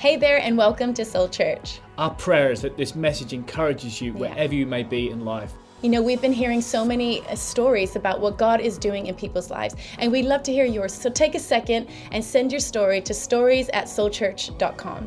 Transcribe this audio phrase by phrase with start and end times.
[0.00, 1.78] Hey there, and welcome to Soul Church.
[1.98, 5.52] Our prayer is that this message encourages you wherever you may be in life.
[5.82, 9.14] You know, we've been hearing so many uh, stories about what God is doing in
[9.14, 10.94] people's lives, and we'd love to hear yours.
[10.94, 15.06] So take a second and send your story to stories at soulchurch.com.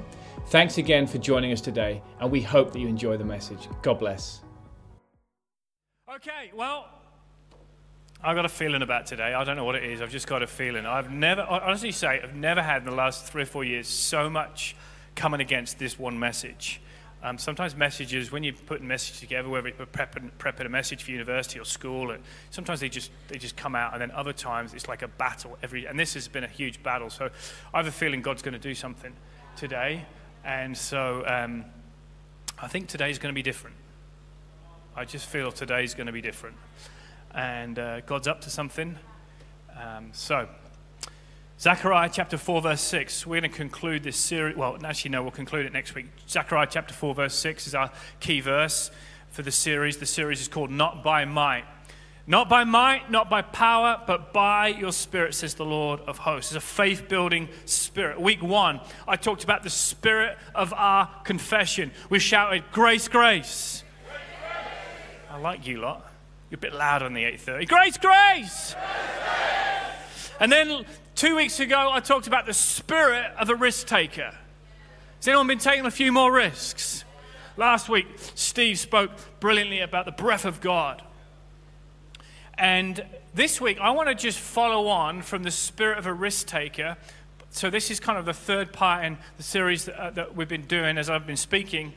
[0.49, 3.67] Thanks again for joining us today, and we hope that you enjoy the message.
[3.81, 4.41] God bless.
[6.07, 6.87] Okay, well,
[8.23, 9.33] I've got a feeling about today.
[9.33, 10.01] I don't know what it is.
[10.01, 10.85] I've just got a feeling.
[10.85, 14.29] I've never, honestly say, I've never had in the last three or four years so
[14.29, 14.77] much
[15.13, 16.79] coming against this one message.
[17.21, 21.03] Um, sometimes messages, when you put a message together, whether you're prepping, prepping a message
[21.03, 24.33] for university or school, and sometimes they just they just come out, and then other
[24.33, 25.57] times it's like a battle.
[25.63, 27.09] Every and this has been a huge battle.
[27.09, 27.29] So
[27.73, 29.13] I have a feeling God's going to do something
[29.55, 30.05] today,
[30.43, 31.63] and so um,
[32.61, 33.77] I think today's going to be different.
[34.93, 36.57] I just feel today's going to be different,
[37.33, 38.97] and uh, God's up to something.
[39.79, 40.47] Um, so
[41.59, 43.25] Zechariah chapter 4, verse 6.
[43.25, 44.55] We're going to conclude this series.
[44.55, 46.07] Well, actually, no, we'll conclude it next week.
[46.27, 48.91] Zechariah chapter 4, verse 6 is our key verse
[49.29, 49.97] for the series.
[49.97, 51.65] The series is called Not by Might.
[52.25, 56.51] Not by might, not by power, but by your spirit, says the Lord of hosts.
[56.51, 58.19] It's a faith building spirit.
[58.19, 61.91] Week one, I talked about the spirit of our confession.
[62.09, 63.83] We shouted, Grace, grace.
[65.29, 66.12] I like you lot.
[66.53, 67.65] A bit loud on the 830.
[67.65, 67.97] Grace, grace.
[67.97, 70.31] grace, grace.
[70.39, 74.33] And then Two weeks ago, I talked about the spirit of a risk taker.
[75.17, 77.05] Has anyone been taking a few more risks?
[77.55, 81.03] Last week, Steve spoke brilliantly about the breath of God.
[82.57, 86.47] And this week, I want to just follow on from the spirit of a risk
[86.47, 86.97] taker.
[87.51, 90.49] So, this is kind of the third part in the series that, uh, that we've
[90.49, 91.93] been doing as I've been speaking.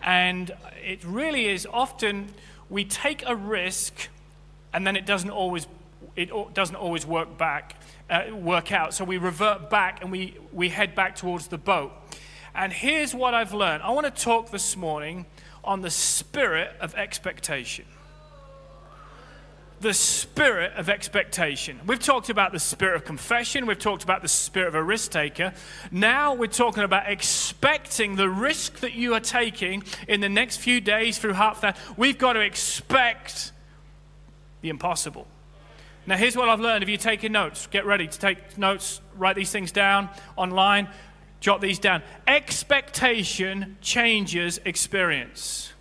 [0.00, 2.32] And it really is often
[2.70, 4.08] we take a risk
[4.72, 5.66] and then it doesn't always,
[6.16, 7.76] it doesn't always work back
[8.10, 8.92] uh, work out.
[8.92, 11.92] So we revert back and we, we head back towards the boat.
[12.54, 15.26] And here's what I've learned I want to talk this morning
[15.62, 17.84] on the spirit of expectation.
[19.80, 21.80] The spirit of expectation.
[21.86, 23.64] We've talked about the spirit of confession.
[23.64, 25.54] We've talked about the spirit of a risk taker.
[25.90, 30.82] Now we're talking about expecting the risk that you are taking in the next few
[30.82, 31.78] days through half that.
[31.96, 33.52] We've got to expect
[34.60, 35.26] the impossible.
[36.06, 36.82] Now, here's what I've learned.
[36.82, 40.88] If you're taking notes, get ready to take notes, write these things down online,
[41.40, 42.02] jot these down.
[42.26, 45.72] Expectation changes experience.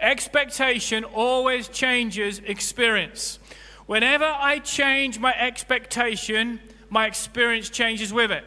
[0.00, 3.38] Expectation always changes experience.
[3.86, 8.44] Whenever I change my expectation, my experience changes with it.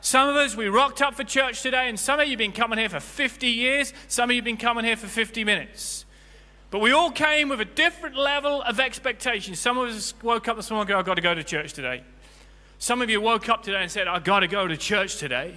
[0.00, 2.52] Some of us, we rocked up for church today, and some of you have been
[2.52, 6.04] coming here for 50 years, some of you have been coming here for 50 minutes.
[6.70, 9.54] But we all came with a different level of expectation.
[9.54, 11.72] Some of us woke up this morning and go, I've got to go to church
[11.72, 12.04] today.
[12.78, 15.54] Some of you woke up today and said, I've got to go to church today.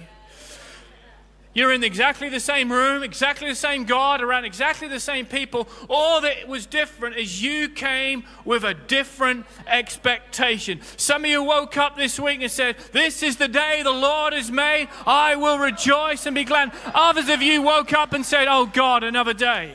[1.54, 5.68] You're in exactly the same room, exactly the same God, around exactly the same people.
[5.90, 10.80] All that was different is you came with a different expectation.
[10.96, 14.32] Some of you woke up this week and said, This is the day the Lord
[14.32, 14.88] has made.
[15.06, 16.72] I will rejoice and be glad.
[16.94, 19.74] Others of you woke up and said, Oh God, another day.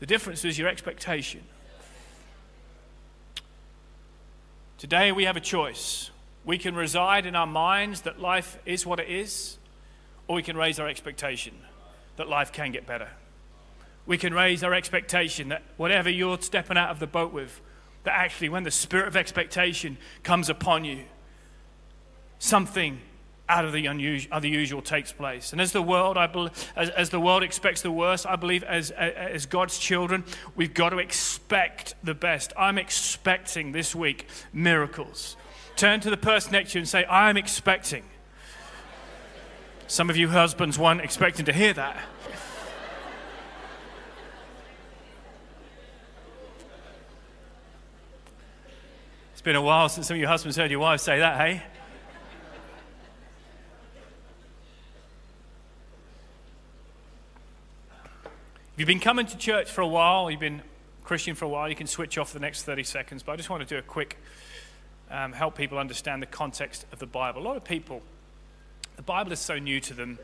[0.00, 1.42] The difference is your expectation.
[4.78, 6.10] Today we have a choice.
[6.48, 9.58] We can reside in our minds that life is what it is,
[10.26, 11.52] or we can raise our expectation
[12.16, 13.08] that life can get better.
[14.06, 17.60] We can raise our expectation that whatever you're stepping out of the boat with,
[18.04, 21.04] that actually when the spirit of expectation comes upon you,
[22.38, 22.98] something
[23.46, 25.52] out of the unusual, of the usual takes place.
[25.52, 28.64] And as the world, I believe, as, as the world expects the worst, I believe
[28.64, 30.24] as, as God's children,
[30.56, 32.54] we've got to expect the best.
[32.56, 35.36] I'm expecting this week miracles.
[35.78, 38.02] Turn to the person next to you and say, I'm expecting.
[39.86, 42.02] Some of you husbands weren't expecting to hear that.
[49.32, 51.62] It's been a while since some of your husbands heard your wives say that, hey?
[58.24, 60.60] If you've been coming to church for a while, you've been
[61.04, 63.22] Christian for a while, you can switch off the next 30 seconds.
[63.22, 64.18] But I just want to do a quick
[65.10, 67.40] um, help people understand the context of the Bible.
[67.40, 68.02] A lot of people,
[68.96, 70.18] the Bible is so new to them,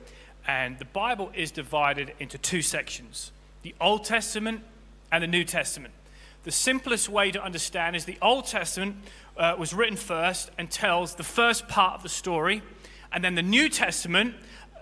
[0.47, 3.33] and the Bible is divided into two sections
[3.63, 4.63] the Old Testament
[5.11, 5.95] and the New Testament.
[6.43, 8.97] The simplest way to understand is the Old Testament
[9.39, 12.63] uh, was written first and tells the first part of the story,
[13.11, 14.35] and then the New Testament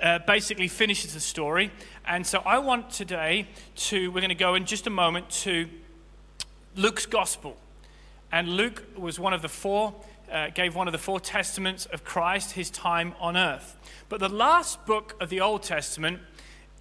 [0.03, 1.71] uh, basically finishes the story.
[2.05, 3.47] And so I want today
[3.77, 5.69] to, we're going to go in just a moment to
[6.75, 7.57] Luke's gospel.
[8.32, 9.94] And Luke was one of the four
[10.32, 13.76] uh, gave one of the four testaments of Christ his time on earth.
[14.08, 16.20] But the last book of the Old Testament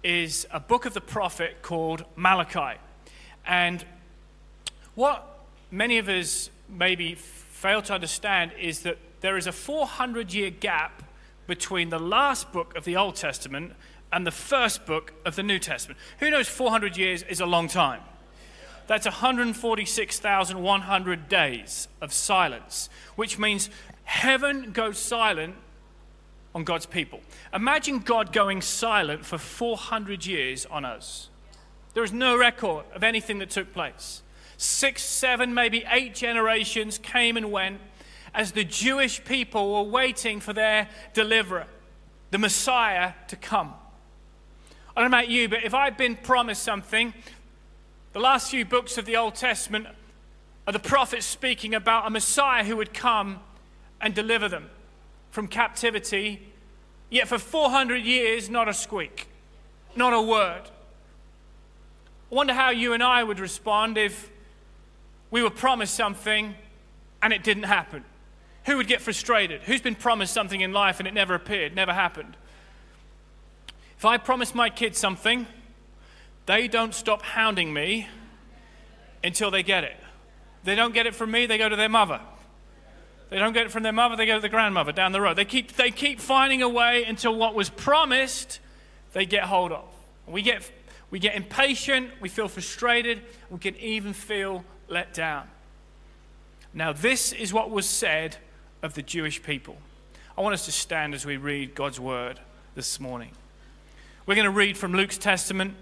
[0.02, 2.80] is a book of the prophet called Malachi.
[3.46, 3.84] And
[4.94, 10.50] what many of us maybe fail to understand is that there is a 400 year
[10.50, 11.02] gap
[11.46, 13.72] between the last book of the Old Testament
[14.12, 15.98] and the first book of the New Testament.
[16.20, 18.00] Who knows 400 years is a long time?
[18.92, 23.70] That's 146,100 days of silence, which means
[24.04, 25.54] heaven goes silent
[26.54, 27.22] on God's people.
[27.54, 31.30] Imagine God going silent for 400 years on us.
[31.94, 34.20] There is no record of anything that took place.
[34.58, 37.80] Six, seven, maybe eight generations came and went
[38.34, 41.64] as the Jewish people were waiting for their deliverer,
[42.30, 43.72] the Messiah, to come.
[44.94, 47.14] I don't know about you, but if I've been promised something,
[48.12, 49.86] the last few books of the Old Testament
[50.66, 53.40] are the prophets speaking about a Messiah who would come
[54.00, 54.68] and deliver them
[55.30, 56.40] from captivity,
[57.08, 59.28] yet for 400 years, not a squeak,
[59.96, 60.62] not a word.
[62.30, 64.30] I wonder how you and I would respond if
[65.30, 66.54] we were promised something
[67.22, 68.04] and it didn't happen.
[68.66, 69.62] Who would get frustrated?
[69.62, 72.36] Who's been promised something in life and it never appeared, never happened?
[73.96, 75.46] If I promised my kids something,
[76.46, 78.08] they don't stop hounding me
[79.22, 79.96] until they get it.
[80.64, 82.20] They don't get it from me, they go to their mother.
[83.30, 85.36] They don't get it from their mother, they go to the grandmother down the road.
[85.36, 88.60] They keep, they keep finding a way until what was promised,
[89.12, 89.84] they get hold of.
[90.26, 90.70] We get,
[91.10, 95.48] we get impatient, we feel frustrated, we can even feel let down.
[96.74, 98.36] Now, this is what was said
[98.82, 99.76] of the Jewish people.
[100.36, 102.40] I want us to stand as we read God's word
[102.74, 103.32] this morning.
[104.24, 105.74] We're going to read from Luke's Testament.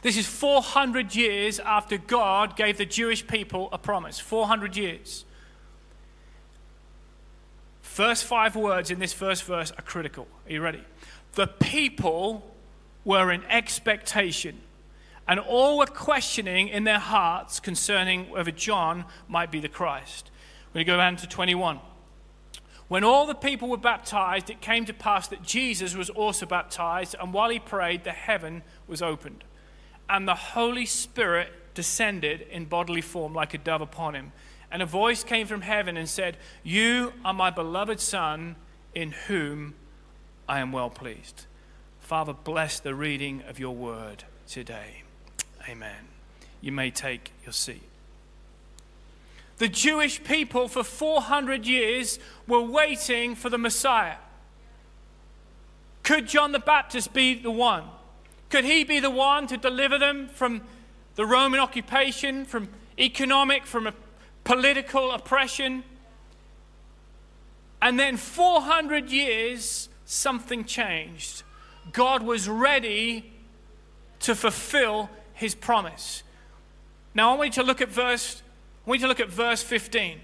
[0.00, 4.18] This is 400 years after God gave the Jewish people a promise.
[4.18, 5.24] 400 years.
[7.82, 10.26] First five words in this first verse are critical.
[10.46, 10.82] Are you ready?
[11.34, 12.54] The people
[13.04, 14.60] were in expectation,
[15.28, 20.30] and all were questioning in their hearts concerning whether John might be the Christ.
[20.72, 21.80] To go down to 21.
[22.88, 27.14] When all the people were baptized, it came to pass that Jesus was also baptized,
[27.20, 29.44] and while he prayed, the heaven was opened,
[30.08, 34.32] and the Holy Spirit descended in bodily form like a dove upon him.
[34.70, 38.56] And a voice came from heaven and said, You are my beloved Son,
[38.94, 39.74] in whom
[40.48, 41.46] I am well pleased.
[42.00, 45.02] Father, bless the reading of your word today.
[45.68, 46.08] Amen.
[46.60, 47.82] You may take your seat.
[49.58, 54.16] The Jewish people for 400 years were waiting for the Messiah.
[56.02, 57.84] Could John the Baptist be the one?
[58.52, 60.62] Could he be the one to deliver them from
[61.14, 62.68] the Roman occupation, from
[62.98, 63.92] economic, from
[64.44, 65.84] political oppression.
[67.80, 71.42] And then 400 years, something changed.
[71.92, 73.32] God was ready
[74.20, 76.22] to fulfill his promise.
[77.14, 78.42] Now I want you to look at verse
[78.84, 80.18] I want you to look at verse 15.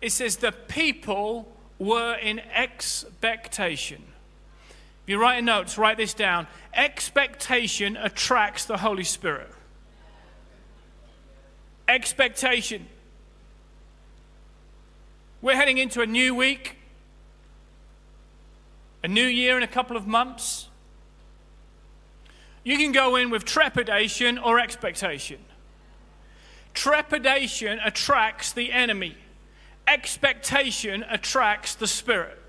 [0.00, 1.46] It says the people
[1.78, 4.02] were in expectation.
[5.04, 6.46] If you write notes, write this down.
[6.74, 9.50] Expectation attracts the Holy Spirit
[11.90, 12.86] expectation.
[15.42, 16.76] We're heading into a new week,
[19.02, 20.68] a new year in a couple of months.
[22.62, 25.38] You can go in with trepidation or expectation.
[26.74, 29.16] Trepidation attracts the enemy,
[29.88, 32.39] expectation attracts the spirit.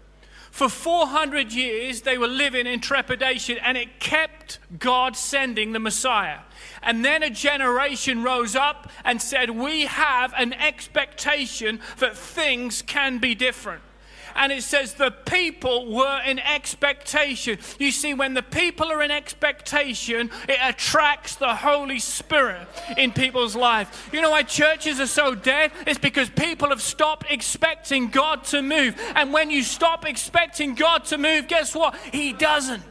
[0.51, 6.39] For 400 years, they were living in trepidation, and it kept God sending the Messiah.
[6.83, 13.17] And then a generation rose up and said, We have an expectation that things can
[13.17, 13.81] be different
[14.35, 17.59] and it says the people were in expectation.
[17.79, 23.55] You see, when the people are in expectation, it attracts the Holy Spirit in people's
[23.55, 24.09] life.
[24.11, 25.71] You know why churches are so dead?
[25.85, 28.99] It's because people have stopped expecting God to move.
[29.15, 31.95] And when you stop expecting God to move, guess what?
[32.11, 32.83] He doesn't.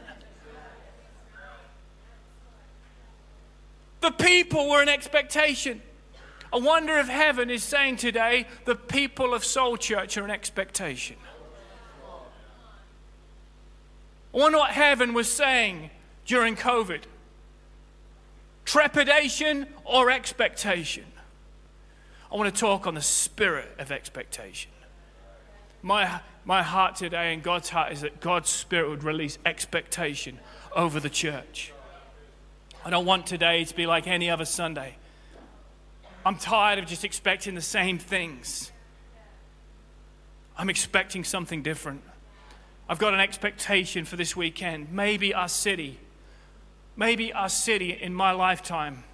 [4.01, 5.81] The people were in expectation.
[6.53, 11.15] I wonder if heaven is saying today the people of Soul Church are in expectation.
[14.33, 15.89] I wonder what heaven was saying
[16.25, 17.03] during COVID
[18.63, 21.05] trepidation or expectation.
[22.31, 24.71] I want to talk on the spirit of expectation.
[25.81, 30.39] My, my heart today and God's heart is that God's spirit would release expectation
[30.73, 31.73] over the church.
[32.85, 34.95] I don't want today to be like any other Sunday.
[36.25, 38.71] I'm tired of just expecting the same things.
[40.57, 42.03] I'm expecting something different.
[42.91, 44.91] I've got an expectation for this weekend.
[44.91, 45.97] Maybe our city,
[46.95, 49.05] maybe our city in my lifetime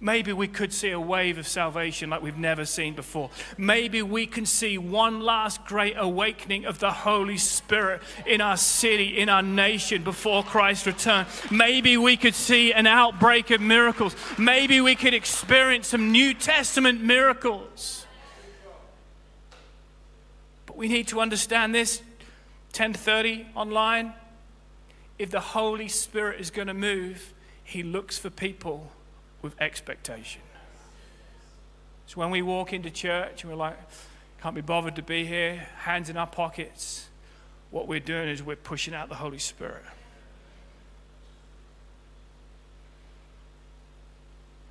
[0.00, 3.30] Maybe we could see a wave of salvation like we've never seen before.
[3.56, 9.18] Maybe we can see one last great awakening of the Holy Spirit in our city,
[9.18, 11.26] in our nation before Christ's return.
[11.50, 14.14] Maybe we could see an outbreak of miracles.
[14.38, 18.06] Maybe we could experience some New Testament miracles.
[20.66, 22.02] But we need to understand this
[22.78, 24.14] 10:30 online.
[25.18, 28.92] If the Holy Spirit is going to move, he looks for people
[29.42, 30.42] with expectation.
[32.06, 33.76] So when we walk into church and we're like,
[34.40, 37.08] can't be bothered to be here, hands in our pockets,
[37.72, 39.82] what we're doing is we're pushing out the Holy Spirit.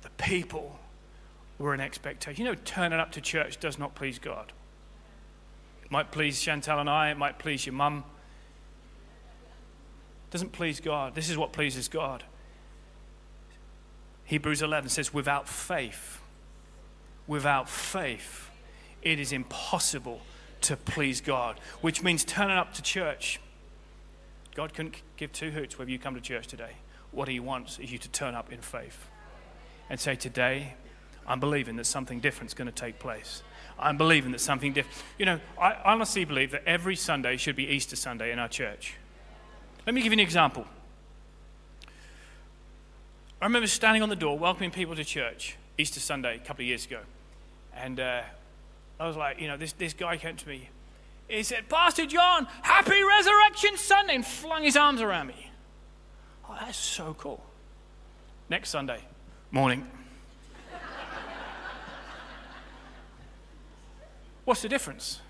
[0.00, 0.78] The people
[1.58, 2.42] were in expectation.
[2.42, 4.54] You know, turning up to church does not please God.
[5.88, 8.04] It might please Chantal and I, it might please your mum.
[10.28, 11.14] It doesn't please God.
[11.14, 12.24] This is what pleases God.
[14.24, 16.20] Hebrews 11 says, without faith,
[17.26, 18.50] without faith,
[19.00, 20.20] it is impossible
[20.60, 23.40] to please God, which means turning up to church.
[24.54, 26.72] God couldn't give two hoots whether you come to church today.
[27.10, 29.08] What He wants is you to turn up in faith
[29.88, 30.74] and say, Today,
[31.28, 33.42] I'm believing that something different is going to take place.
[33.78, 34.96] I'm believing that something different.
[35.18, 38.94] You know, I honestly believe that every Sunday should be Easter Sunday in our church.
[39.86, 40.66] Let me give you an example.
[43.40, 46.66] I remember standing on the door welcoming people to church Easter Sunday a couple of
[46.66, 47.00] years ago.
[47.76, 48.22] And uh,
[48.98, 50.70] I was like, you know, this, this guy came to me.
[51.28, 55.50] He said, Pastor John, happy Resurrection Sunday, and flung his arms around me.
[56.48, 57.44] Oh, that's so cool.
[58.48, 59.00] Next Sunday,
[59.52, 59.86] morning.
[64.48, 65.20] What's the difference?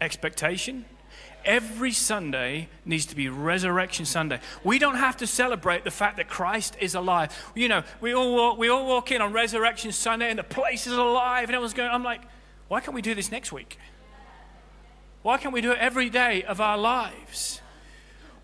[0.00, 0.84] Expectation
[1.44, 4.38] every Sunday needs to be Resurrection Sunday.
[4.62, 7.36] We don't have to celebrate the fact that Christ is alive.
[7.56, 10.86] You know, we all walk, we all walk in on Resurrection Sunday and the place
[10.86, 12.20] is alive and everyone's going, I'm like,
[12.68, 13.80] why can't we do this next week?
[15.22, 17.60] Why can't we do it every day of our lives?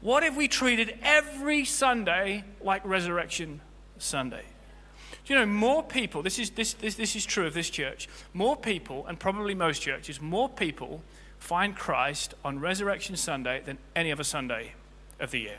[0.00, 3.61] What if we treated every Sunday like Resurrection
[3.99, 4.46] Sunday?
[5.25, 8.09] Do you know, more people, this is, this, this, this is true of this church,
[8.35, 11.02] more people, and probably most churches, more people
[11.38, 14.73] find Christ on Resurrection Sunday than any other Sunday
[15.19, 15.59] of the year.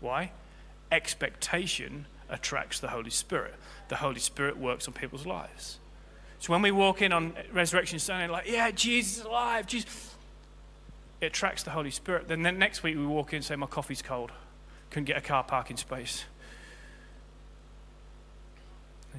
[0.00, 0.32] Why?
[0.92, 3.54] Expectation attracts the Holy Spirit.
[3.88, 5.78] The Holy Spirit works on people's lives.
[6.40, 10.14] So when we walk in on Resurrection Sunday, like, yeah, Jesus is alive, Jesus,
[11.22, 12.28] it attracts the Holy Spirit.
[12.28, 14.30] Then, then next week we walk in and say, my coffee's cold,
[14.90, 16.24] couldn't get a car parking space.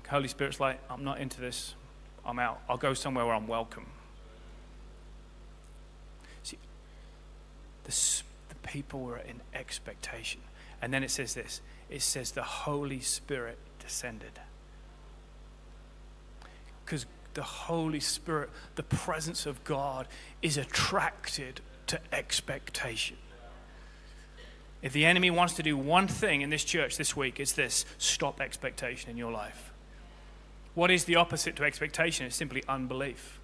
[0.04, 1.74] The Holy Spirit's like, I'm not into this.
[2.26, 2.60] I'm out.
[2.70, 3.88] I'll go somewhere where I'm welcome.
[6.44, 6.58] See,
[7.86, 7.92] the,
[8.50, 10.42] the people were in expectation.
[10.82, 14.40] And then it says this it says the Holy Spirit descended.
[16.84, 20.08] Because the Holy Spirit, the presence of God,
[20.42, 23.18] is attracted to expectation.
[24.82, 27.86] If the enemy wants to do one thing in this church this week, it's this
[27.98, 29.72] stop expectation in your life.
[30.76, 32.26] What is the opposite to expectation?
[32.26, 33.40] It's simply unbelief.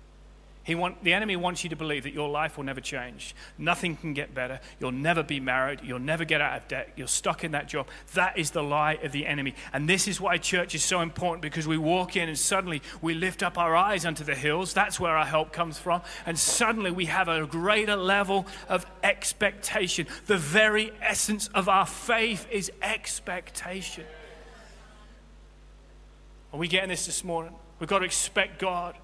[0.63, 3.33] He want, the enemy wants you to believe that your life will never change.
[3.57, 4.59] Nothing can get better.
[4.79, 5.79] You'll never be married.
[5.83, 6.93] You'll never get out of debt.
[6.95, 7.87] You're stuck in that job.
[8.13, 9.55] That is the lie of the enemy.
[9.73, 13.15] And this is why church is so important because we walk in and suddenly we
[13.15, 14.71] lift up our eyes unto the hills.
[14.71, 16.03] That's where our help comes from.
[16.27, 20.05] And suddenly we have a greater level of expectation.
[20.27, 24.05] The very essence of our faith is expectation.
[26.53, 27.53] Are we getting this this morning?
[27.79, 28.95] We've got to expect God.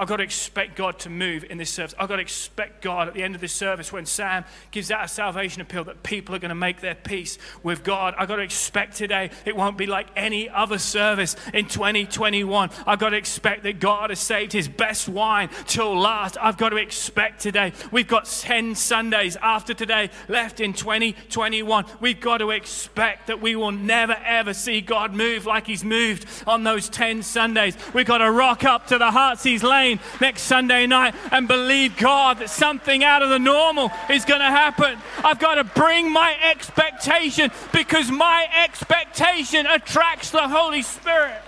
[0.00, 1.94] I've got to expect God to move in this service.
[1.98, 5.04] I've got to expect God at the end of this service when Sam gives out
[5.04, 8.14] a salvation appeal that people are going to make their peace with God.
[8.16, 12.70] I've got to expect today it won't be like any other service in 2021.
[12.86, 16.38] I've got to expect that God has saved his best wine till last.
[16.40, 17.74] I've got to expect today.
[17.92, 21.84] We've got 10 Sundays after today left in 2021.
[22.00, 26.26] We've got to expect that we will never ever see God move like he's moved
[26.46, 27.76] on those 10 Sundays.
[27.92, 29.89] We've got to rock up to the Heartsease Lane
[30.20, 34.46] next Sunday night and believe God that something out of the normal is going to
[34.46, 34.98] happen.
[35.24, 41.40] I've got to bring my expectation because my expectation attracts the Holy Spirit.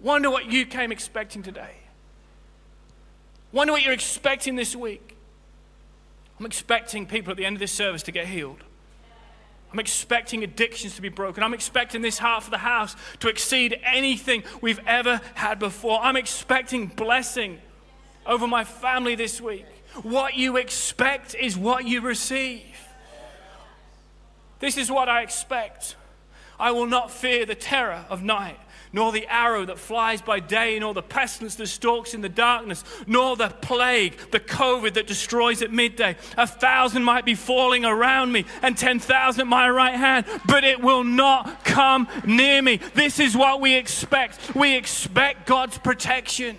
[0.00, 1.74] Wonder what you came expecting today.
[3.52, 5.16] Wonder what you're expecting this week.
[6.38, 8.64] I'm expecting people at the end of this service to get healed.
[9.72, 11.42] I'm expecting addictions to be broken.
[11.42, 16.00] I'm expecting this half of the house to exceed anything we've ever had before.
[16.00, 17.60] I'm expecting blessing.
[18.26, 19.66] over my family this week.
[20.02, 22.62] What you expect is what you receive.
[24.60, 25.96] This is what I expect.
[26.58, 28.58] I will not fear the terror of night,
[28.92, 32.84] nor the arrow that flies by day, nor the pestilence that stalks in the darkness,
[33.06, 36.16] nor the plague, the COVID that destroys at midday.
[36.36, 40.80] A thousand might be falling around me, and 10,000 at my right hand, but it
[40.80, 42.76] will not come near me.
[42.94, 44.54] This is what we expect.
[44.54, 46.56] We expect God's protection.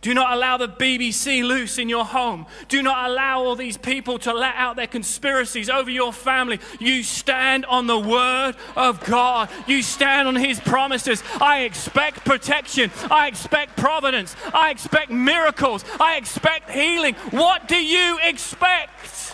[0.00, 2.46] Do not allow the BBC loose in your home.
[2.68, 6.58] Do not allow all these people to let out their conspiracies over your family.
[6.78, 9.50] You stand on the word of God.
[9.66, 11.22] You stand on his promises.
[11.40, 12.90] I expect protection.
[13.10, 14.34] I expect providence.
[14.54, 15.84] I expect miracles.
[16.00, 17.14] I expect healing.
[17.30, 19.29] What do you expect?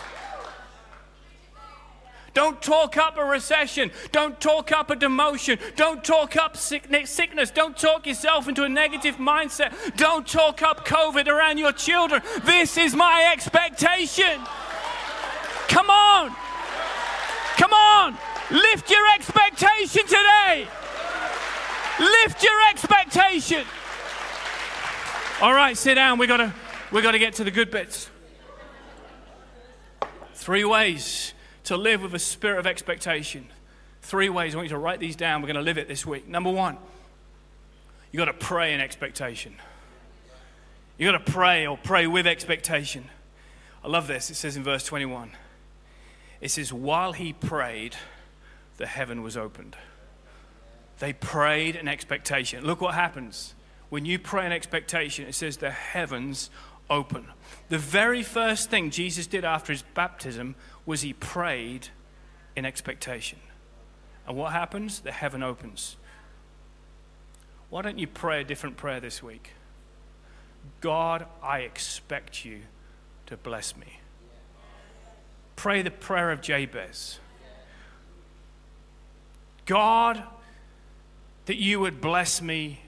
[2.37, 3.89] Don't talk up a recession.
[4.11, 5.57] Don't talk up a demotion.
[5.75, 7.49] Don't talk up sickness.
[7.49, 9.73] Don't talk yourself into a negative mindset.
[9.97, 12.21] Don't talk up COVID around your children.
[12.43, 14.39] This is my expectation.
[15.67, 16.29] Come on.
[17.55, 18.15] Come on.
[18.51, 20.67] Lift your expectation today.
[21.99, 23.65] Lift your expectation.
[25.41, 26.19] All right, sit down.
[26.19, 26.53] We got to
[26.91, 28.11] we got to get to the good bits.
[30.35, 31.33] Three ways
[31.67, 33.45] to live with a spirit of expectation.
[34.01, 34.55] Three ways.
[34.55, 35.41] I want you to write these down.
[35.41, 36.25] We're going to live it this week.
[36.25, 36.77] Number one,
[38.11, 39.53] you got to pray in expectation.
[40.97, 43.09] You got to pray or pray with expectation.
[43.83, 44.29] I love this.
[44.29, 45.31] It says in verse 21
[46.39, 47.97] it says, While he prayed,
[48.77, 49.75] the heaven was opened.
[50.99, 52.65] They prayed in expectation.
[52.65, 53.55] Look what happens.
[53.89, 56.49] When you pray in expectation, it says the heavens
[56.89, 57.27] open.
[57.67, 60.55] The very first thing Jesus did after his baptism
[60.87, 61.89] was he prayed
[62.55, 63.37] in expectation.
[64.25, 65.01] And what happens?
[65.01, 65.97] The heaven opens.
[67.69, 69.51] Why don't you pray a different prayer this week?
[70.81, 72.61] God, I expect you
[73.27, 73.99] to bless me.
[75.57, 77.19] Pray the prayer of Jabez.
[79.65, 80.23] God,
[81.45, 82.81] that you would bless me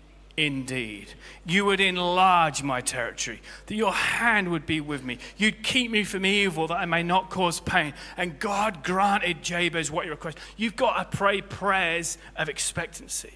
[0.46, 1.14] indeed.
[1.46, 5.18] You would enlarge my territory, that your hand would be with me.
[5.38, 7.94] You'd keep me from evil, that I may not cause pain.
[8.16, 10.42] And God granted Jabez what he requested.
[10.56, 13.34] You've got to pray prayers of expectancy.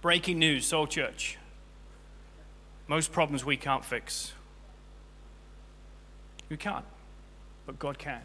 [0.00, 1.36] Breaking news, Soul Church.
[2.86, 4.32] Most problems we can't fix.
[6.48, 6.84] We can't,
[7.66, 8.22] but God can.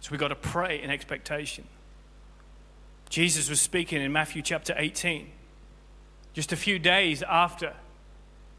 [0.00, 1.64] So we've got to pray in expectation.
[3.08, 5.30] Jesus was speaking in Matthew chapter 18,
[6.34, 7.72] just a few days after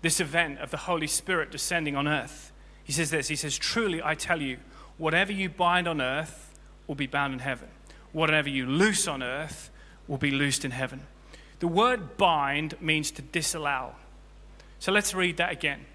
[0.01, 2.51] this event of the Holy Spirit descending on earth.
[2.83, 4.57] He says this He says, Truly I tell you,
[4.97, 6.57] whatever you bind on earth
[6.88, 7.67] will be bound in heaven,
[8.12, 9.69] whatever you loose on earth
[10.07, 11.01] will be loosed in heaven.
[11.59, 13.93] The word bind means to disallow.
[14.79, 15.85] So let's read that again.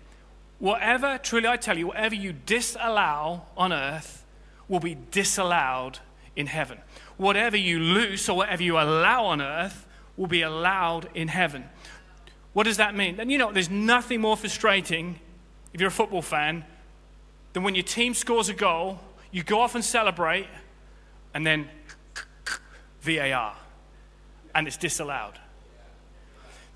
[0.60, 4.24] Whatever, truly I tell you, whatever you disallow on earth
[4.68, 5.98] will be disallowed
[6.36, 6.78] in heaven
[7.16, 11.64] whatever you loose or whatever you allow on earth will be allowed in heaven.
[12.52, 13.18] What does that mean?
[13.18, 15.18] And you know, there's nothing more frustrating
[15.72, 16.64] if you're a football fan
[17.52, 19.00] than when your team scores a goal,
[19.30, 20.46] you go off and celebrate,
[21.34, 21.68] and then
[23.00, 23.56] VAR,
[24.54, 25.34] and it's disallowed.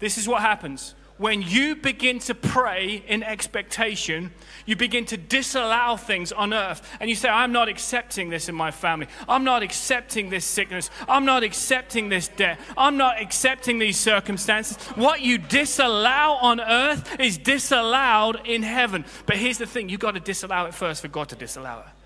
[0.00, 4.32] This is what happens when you begin to pray in expectation,
[4.66, 6.80] you begin to disallow things on earth.
[7.00, 9.08] And you say, I'm not accepting this in my family.
[9.28, 10.90] I'm not accepting this sickness.
[11.08, 12.58] I'm not accepting this debt.
[12.76, 14.76] I'm not accepting these circumstances.
[14.96, 19.04] What you disallow on earth is disallowed in heaven.
[19.26, 21.97] But here's the thing you've got to disallow it first for God to disallow it.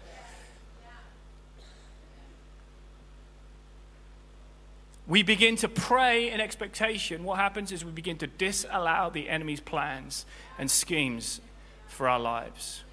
[5.07, 9.61] We begin to pray in expectation, what happens is we begin to disallow the enemy's
[9.61, 10.25] plans
[10.59, 11.41] and schemes
[11.89, 12.85] for our lives.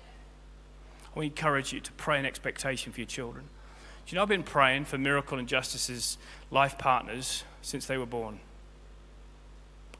[1.15, 3.45] I encourage you to pray in expectation for your children.
[4.06, 6.17] Do you know I've been praying for Miracle and Justice's
[6.50, 8.39] life partners since they were born?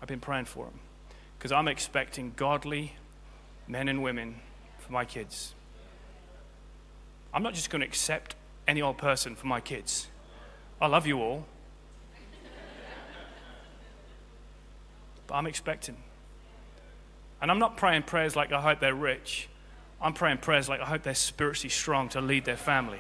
[0.02, 0.80] I've been praying for them
[1.38, 2.94] because I'm expecting godly
[3.68, 4.36] men and women
[4.80, 5.54] for my kids.
[7.34, 8.36] I'm not just going to accept
[8.68, 10.08] any old person for my kids.
[10.82, 11.46] I love you all.
[15.30, 15.96] But I'm expecting.
[17.42, 19.48] And I'm not praying prayers like I hope they're rich.
[20.02, 23.00] I'm praying prayers like I hope they're spiritually strong to lead their family.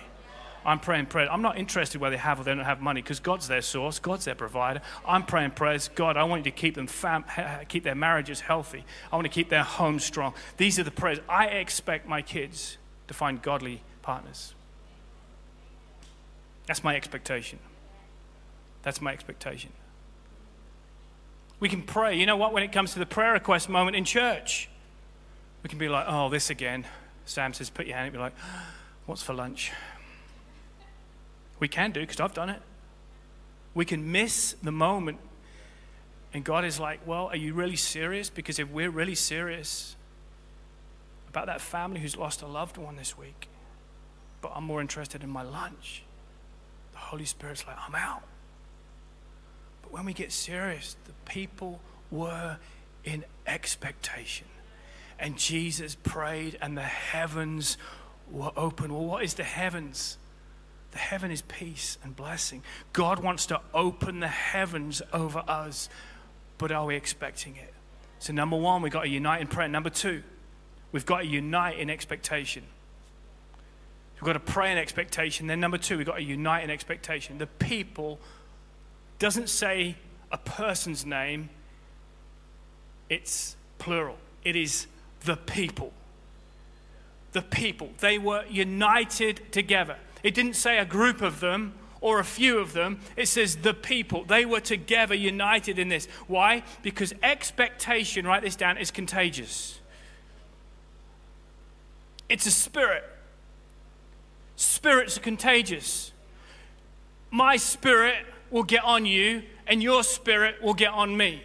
[0.66, 1.30] I'm praying prayers.
[1.32, 3.98] I'm not interested whether they have or they don't have money because God's their source,
[3.98, 4.82] God's their provider.
[5.08, 5.90] I'm praying prayers.
[5.96, 7.26] God, I want you to keep them fam-
[7.68, 8.84] keep their marriages healthy.
[9.12, 10.34] I want to keep their home strong.
[10.58, 14.54] These are the prayers I expect my kids to find godly partners.
[16.68, 17.60] That's my expectation.
[18.84, 19.72] That's my expectation.
[21.60, 22.18] We can pray.
[22.18, 22.54] You know what?
[22.54, 24.70] When it comes to the prayer request moment in church,
[25.64, 26.86] we can be like, oh, this again.
[27.26, 28.14] Sam says, put your hand up.
[28.14, 28.34] Be like,
[29.06, 29.72] what's for lunch?
[31.60, 32.62] We can do because I've done it.
[33.74, 35.20] We can miss the moment.
[36.34, 38.30] And God is like, well, are you really serious?
[38.30, 39.96] Because if we're really serious
[41.28, 43.48] about that family who's lost a loved one this week,
[44.42, 46.04] but I'm more interested in my lunch,
[46.94, 48.24] the Holy Spirit's like, I'm out.
[49.90, 51.80] But when we get serious, the people
[52.12, 52.58] were
[53.04, 54.48] in expectation.
[55.18, 57.78] And Jesus prayed, and the heavens
[58.32, 58.94] were open.
[58.94, 60.18] Well, what is the heavens?
[60.92, 62.64] The heaven is peace and blessing.
[62.94, 65.90] God wants to open the heavens over us,
[66.58, 67.74] but are we expecting it?
[68.20, 69.68] So, number one, we've got to unite in prayer.
[69.68, 70.24] Number two,
[70.92, 72.64] we've got to unite in expectation.
[74.16, 75.48] We've got to pray in expectation.
[75.48, 77.38] Then, number two, we've got to unite in expectation.
[77.38, 78.20] The people
[79.20, 79.96] doesn't say
[80.32, 81.50] a person's name,
[83.10, 84.18] it's plural.
[84.44, 84.88] It is
[85.26, 85.92] the people.
[87.34, 87.90] The people.
[88.00, 89.98] They were united together.
[90.24, 93.00] It didn't say a group of them or a few of them.
[93.16, 94.24] It says the people.
[94.24, 96.08] They were together, united in this.
[96.28, 96.64] Why?
[96.82, 99.80] Because expectation, write this down, is contagious.
[102.30, 103.04] It's a spirit.
[104.56, 106.12] Spirits are contagious.
[107.32, 111.44] My spirit will get on you, and your spirit will get on me.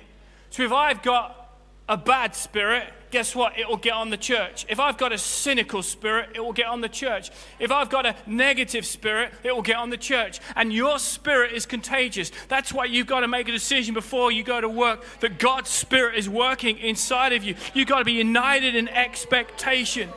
[0.51, 1.45] So if I've got
[1.89, 3.59] a bad spirit, guess what?
[3.59, 4.67] It will get on the church.
[4.69, 7.31] If I've got a cynical spirit, it will get on the church.
[7.59, 10.41] If I've got a negative spirit, it will get on the church.
[10.57, 12.33] And your spirit is contagious.
[12.49, 15.71] That's why you've got to make a decision before you go to work that God's
[15.71, 17.55] spirit is working inside of you.
[17.75, 20.09] You've got to be united in expectation.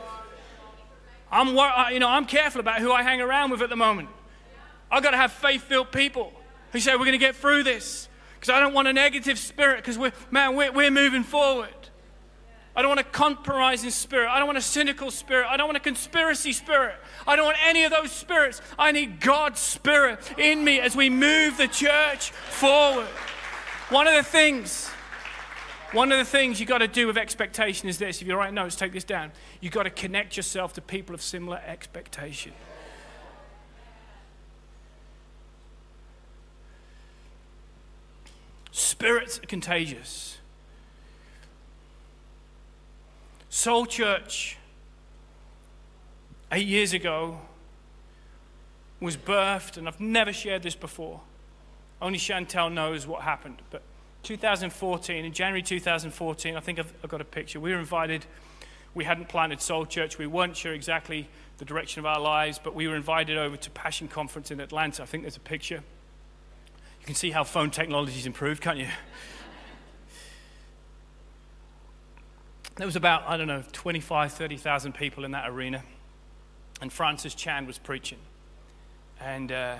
[1.30, 1.48] I'm,
[1.92, 4.08] you know, I'm careful about who I hang around with at the moment.
[4.90, 6.32] I've got to have faith filled people
[6.72, 8.08] who say, We're going to get through this.
[8.38, 11.70] Because I don't want a negative spirit, because we're, man, we're, we're moving forward.
[12.78, 14.28] I don't want a compromising spirit.
[14.28, 15.48] I don't want a cynical spirit.
[15.50, 16.94] I don't want a conspiracy spirit.
[17.26, 18.62] I don't want any of those spirits.
[18.78, 23.08] I need God's spirit in me as we move the church forward.
[23.88, 24.88] One of the things,
[25.90, 28.22] one of the things you've got to do with expectation is this.
[28.22, 29.32] If you're writing notes, take this down.
[29.60, 32.52] You've got to connect yourself to people of similar expectation.
[38.78, 40.38] Spirits are contagious.
[43.50, 44.56] Soul Church,
[46.52, 47.40] eight years ago,
[49.00, 51.20] was birthed, and I've never shared this before.
[52.00, 53.62] Only Chantel knows what happened.
[53.70, 53.82] But
[54.22, 57.58] 2014, in January 2014, I think I've, I've got a picture.
[57.58, 58.26] We were invited.
[58.94, 60.18] We hadn't planted Soul Church.
[60.18, 63.70] We weren't sure exactly the direction of our lives, but we were invited over to
[63.70, 65.02] Passion Conference in Atlanta.
[65.02, 65.82] I think there's a picture
[67.08, 68.86] can see how phone technology's improved, can't you?
[72.76, 75.82] There was about, I don't know, 25, 30,000 people in that arena.
[76.82, 78.18] And Francis Chan was preaching.
[79.22, 79.76] And uh,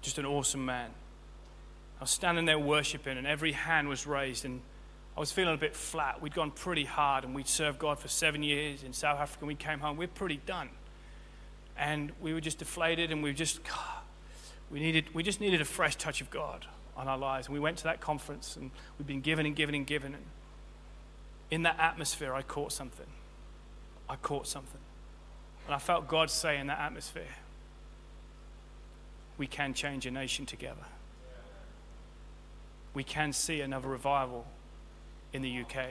[0.00, 0.90] just an awesome man.
[1.98, 4.44] I was standing there worshiping, and every hand was raised.
[4.44, 4.60] And
[5.16, 6.22] I was feeling a bit flat.
[6.22, 9.40] We'd gone pretty hard, and we'd served God for seven years in South Africa.
[9.40, 10.68] And we came home, we we're pretty done.
[11.76, 13.99] And we were just deflated, and we were just, God,
[14.70, 17.46] we, needed, we just needed a fresh touch of God on our lives.
[17.46, 20.14] And we went to that conference and we've been given and given and given.
[20.14, 20.24] And
[21.50, 23.06] in that atmosphere, I caught something.
[24.08, 24.80] I caught something.
[25.66, 27.36] And I felt God say in that atmosphere,
[29.38, 30.84] we can change a nation together.
[32.92, 34.46] We can see another revival
[35.32, 35.90] in the UK.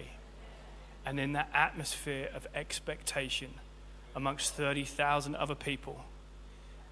[1.06, 3.52] And in that atmosphere of expectation
[4.16, 6.06] amongst 30,000 other people,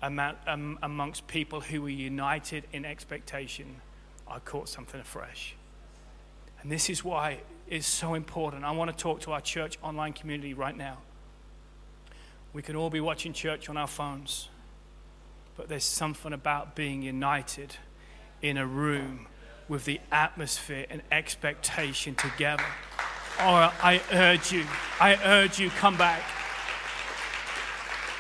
[0.02, 3.82] amongst people who were united in expectation,
[4.28, 5.56] I caught something afresh.
[6.62, 8.64] And this is why it's so important.
[8.64, 10.98] I want to talk to our church online community right now.
[12.54, 14.50] We can all be watching church on our phones,
[15.56, 17.76] but there's something about being united
[18.42, 19.28] in a room
[19.68, 22.64] with the atmosphere and expectation together.
[23.40, 24.66] Oh, I urge you,
[25.00, 26.24] I urge you, come back.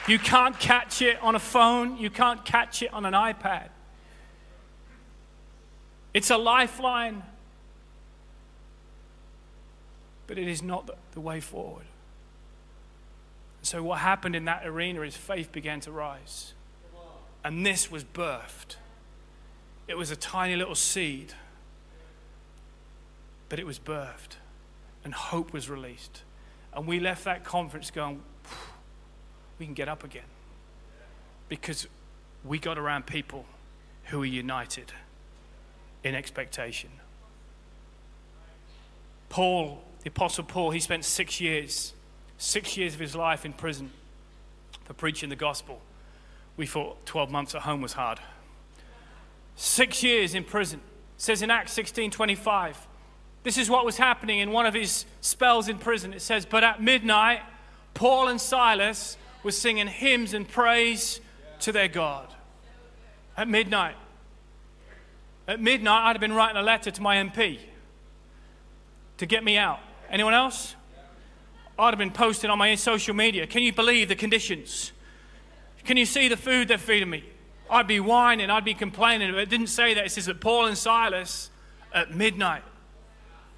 [0.07, 3.69] You can't catch it on a phone, you can't catch it on an iPad.
[6.13, 7.23] It's a lifeline,
[10.25, 11.85] but it is not the way forward.
[13.61, 16.53] So, what happened in that arena is faith began to rise.
[17.43, 18.77] And this was birthed.
[19.87, 21.33] It was a tiny little seed,
[23.49, 24.37] but it was birthed,
[25.03, 26.23] and hope was released.
[26.73, 28.21] And we left that conference going,
[29.59, 30.23] we can get up again.
[31.49, 31.87] Because
[32.43, 33.45] we got around people
[34.05, 34.91] who are united
[36.03, 36.89] in expectation.
[39.29, 41.93] Paul, the Apostle Paul, he spent six years,
[42.37, 43.91] six years of his life in prison
[44.85, 45.81] for preaching the gospel.
[46.55, 48.19] We thought 12 months at home was hard.
[49.55, 50.79] Six years in prison.
[50.79, 52.87] It says in Acts 16 25,
[53.43, 56.13] this is what was happening in one of his spells in prison.
[56.13, 57.41] It says, But at midnight,
[57.93, 61.21] Paul and Silas were singing hymns and praise
[61.61, 62.27] to their God.
[63.35, 63.95] At midnight.
[65.47, 67.59] At midnight, I'd have been writing a letter to my MP
[69.17, 69.79] to get me out.
[70.09, 70.75] Anyone else?
[71.79, 73.45] I'd have been posting on my social media.
[73.47, 74.91] Can you believe the conditions?
[75.85, 77.23] Can you see the food they're feeding me?
[77.69, 80.05] I'd be whining, I'd be complaining, but it didn't say that.
[80.05, 81.49] It says that Paul and Silas
[81.93, 82.63] at midnight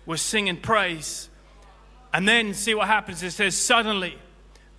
[0.06, 1.30] were singing praise.
[2.14, 3.22] And then see what happens.
[3.22, 4.18] It says, Suddenly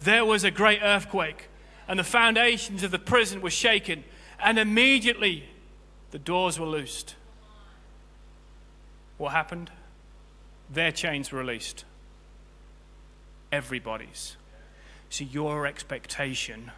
[0.01, 1.49] there was a great earthquake,
[1.87, 4.05] and the foundations of the prison were shaken,
[4.39, 5.45] and immediately
[6.11, 7.15] the doors were loosed.
[9.19, 9.71] What happened?
[10.71, 11.85] Their chains were released.
[13.53, 14.37] Everybody's.
[15.11, 16.71] See, your expectation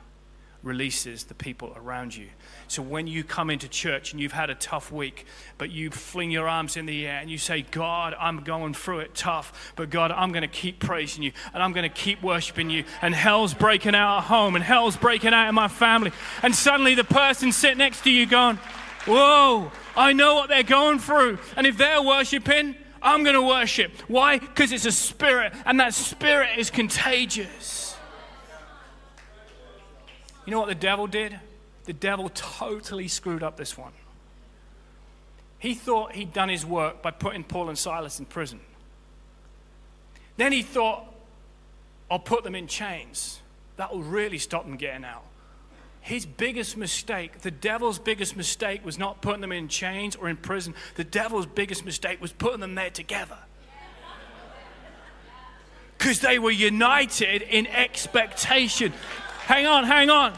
[0.62, 2.28] releases the people around you.
[2.68, 5.26] So when you come into church and you've had a tough week,
[5.58, 9.00] but you fling your arms in the air and you say, God, I'm going through
[9.00, 12.22] it tough, but God, I'm going to keep praising you and I'm going to keep
[12.22, 12.84] worshiping you.
[13.02, 16.12] And hell's breaking out at home and hell's breaking out in my family.
[16.42, 18.58] And suddenly the person sitting next to you going,
[19.04, 21.38] Whoa, I know what they're going through.
[21.56, 23.90] And if they're worshiping, I'm going to worship.
[24.06, 24.38] Why?
[24.38, 27.81] Because it's a spirit, and that spirit is contagious.
[30.44, 31.38] You know what the devil did?
[31.84, 33.92] The devil totally screwed up this one.
[35.58, 38.60] He thought he'd done his work by putting Paul and Silas in prison.
[40.36, 41.04] Then he thought,
[42.10, 43.40] I'll put them in chains.
[43.76, 45.24] That will really stop them getting out.
[46.00, 50.36] His biggest mistake, the devil's biggest mistake, was not putting them in chains or in
[50.36, 50.74] prison.
[50.96, 53.38] The devil's biggest mistake was putting them there together.
[55.96, 58.92] Because they were united in expectation.
[59.52, 60.32] Hang on, hang on.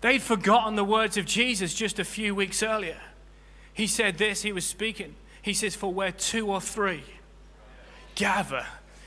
[0.00, 2.98] They'd forgotten the words of Jesus just a few weeks earlier.
[3.72, 5.14] He said this, he was speaking.
[5.40, 7.04] He says, For where two or three
[8.16, 8.66] gather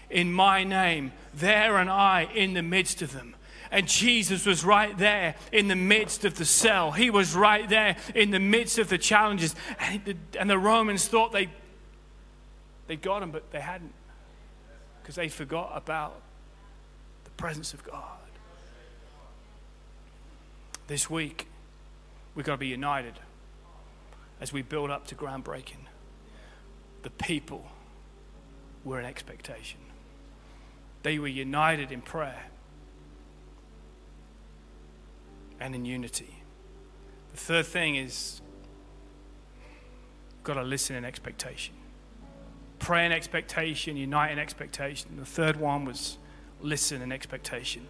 [0.09, 3.35] in my name, there and I in the midst of them.
[3.69, 6.91] And Jesus was right there in the midst of the cell.
[6.91, 9.55] He was right there in the midst of the challenges.
[9.77, 11.49] And the, and the Romans thought they,
[12.88, 13.91] they got him, but they hadn't
[15.01, 16.21] because they forgot about
[17.39, 18.04] presence of God.
[20.88, 21.47] This week,
[22.36, 23.13] we've got to be united
[24.41, 25.88] as we build up to groundbreaking.
[27.04, 27.71] The people
[28.84, 29.80] were in expectation,
[31.04, 32.47] they were united in prayer
[35.62, 36.43] and in unity.
[37.32, 38.41] The third thing is
[40.43, 41.75] got to listen in expectation.
[42.80, 45.15] Pray in expectation, unite in expectation.
[45.17, 46.17] The third one was
[46.61, 47.87] listen and expectation.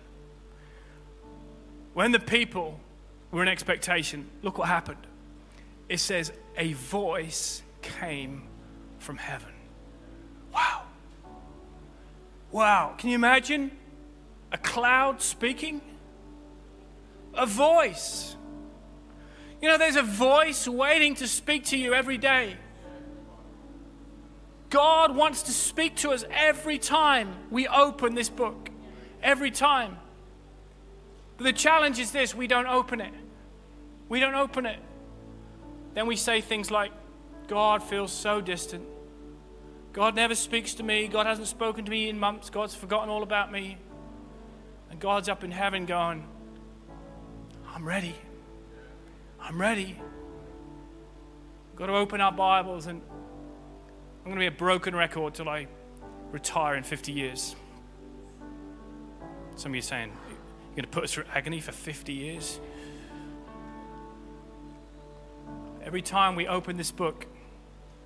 [1.94, 2.80] When the people
[3.32, 5.06] were in expectation, look what happened.
[5.88, 8.44] It says, a voice came
[9.00, 9.54] from heaven.
[10.54, 10.84] Wow.
[12.52, 12.96] Wow.
[12.98, 13.72] Can you imagine
[14.52, 15.82] a cloud speaking?
[17.34, 18.36] A voice.
[19.62, 22.56] You know, there's a voice waiting to speak to you every day.
[24.70, 28.70] God wants to speak to us every time we open this book.
[29.22, 29.98] Every time.
[31.38, 33.14] But the challenge is this we don't open it.
[34.08, 34.80] We don't open it.
[35.94, 36.92] Then we say things like,
[37.48, 38.86] God feels so distant.
[39.92, 41.08] God never speaks to me.
[41.08, 42.50] God hasn't spoken to me in months.
[42.50, 43.78] God's forgotten all about me.
[44.92, 46.28] And God's up in heaven going,
[47.68, 48.16] I'm ready.
[49.40, 50.00] I'm ready.
[51.70, 53.02] We've got to open our Bibles and
[54.30, 55.68] going to be a broken record till I
[56.32, 57.56] retire in 50 years.
[59.56, 62.60] Some of you are saying, You're going to put us through agony for 50 years?
[65.84, 67.26] Every time we open this book,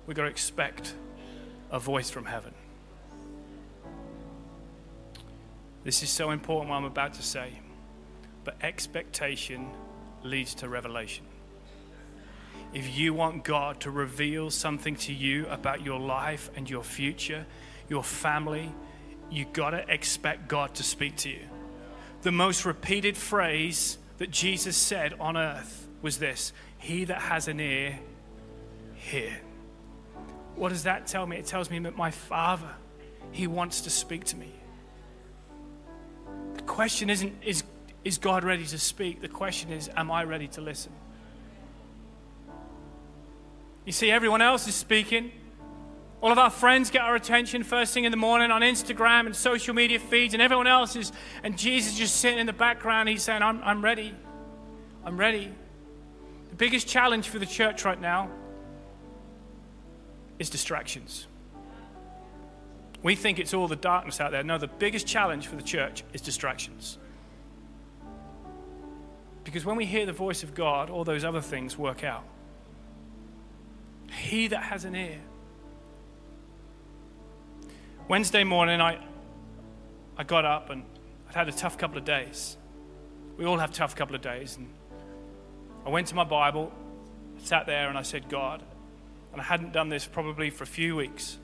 [0.06, 0.94] we've got to expect
[1.70, 2.54] a voice from heaven.
[5.82, 7.50] This is so important what I'm about to say,
[8.44, 9.68] but expectation
[10.22, 11.26] leads to revelation
[12.74, 17.46] if you want God to reveal something to you about your life and your future,
[17.88, 18.74] your family,
[19.30, 21.40] you got to expect God to speak to you.
[22.22, 27.60] The most repeated phrase that Jesus said on earth was this He that has an
[27.60, 27.98] ear,
[28.94, 29.40] hear.
[30.56, 31.36] What does that tell me?
[31.36, 32.70] It tells me that my Father,
[33.30, 34.52] He wants to speak to me.
[36.54, 37.62] The question isn't, is,
[38.04, 39.20] is God ready to speak?
[39.20, 40.92] The question is, am I ready to listen?
[43.84, 45.30] You see, everyone else is speaking.
[46.22, 49.36] All of our friends get our attention first thing in the morning on Instagram and
[49.36, 53.10] social media feeds, and everyone else is, and Jesus is just sitting in the background.
[53.10, 54.14] He's saying, I'm, I'm ready.
[55.04, 55.52] I'm ready.
[56.48, 58.30] The biggest challenge for the church right now
[60.38, 61.26] is distractions.
[63.02, 64.42] We think it's all the darkness out there.
[64.42, 66.96] No, the biggest challenge for the church is distractions.
[69.44, 72.24] Because when we hear the voice of God, all those other things work out.
[74.16, 75.20] He that has an ear.
[78.08, 78.98] Wednesday morning, I,
[80.16, 80.84] I got up and
[81.28, 82.56] I'd had a tough couple of days.
[83.36, 84.56] We all have tough couple of days.
[84.56, 84.68] And
[85.86, 86.72] I went to my Bible,
[87.38, 88.62] sat there, and I said, God,
[89.32, 91.38] and I hadn't done this probably for a few weeks.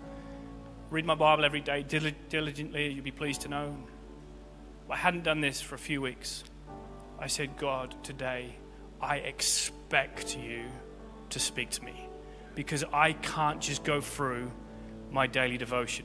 [0.90, 3.76] Read my Bible every day diligently, you'll be pleased to know.
[4.88, 6.42] I hadn't done this for a few weeks.
[7.18, 8.56] I said, God, today
[9.00, 10.64] I expect you
[11.30, 12.09] to speak to me
[12.60, 14.52] because I can't just go through
[15.10, 16.04] my daily devotion.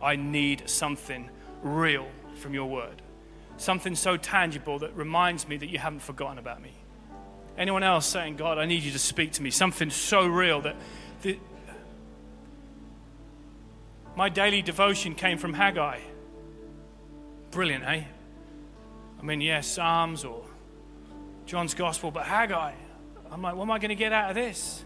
[0.00, 1.28] I need something
[1.62, 3.02] real from your word,
[3.58, 6.72] something so tangible that reminds me that you haven't forgotten about me.
[7.58, 10.76] Anyone else saying, God, I need you to speak to me, something so real that
[14.16, 16.00] my daily devotion came from Haggai.
[17.50, 18.04] Brilliant, eh?
[19.20, 20.42] I mean, yes, Psalms or
[21.44, 22.72] John's Gospel, but Haggai.
[23.30, 24.85] I'm like, what am I going to get out of this?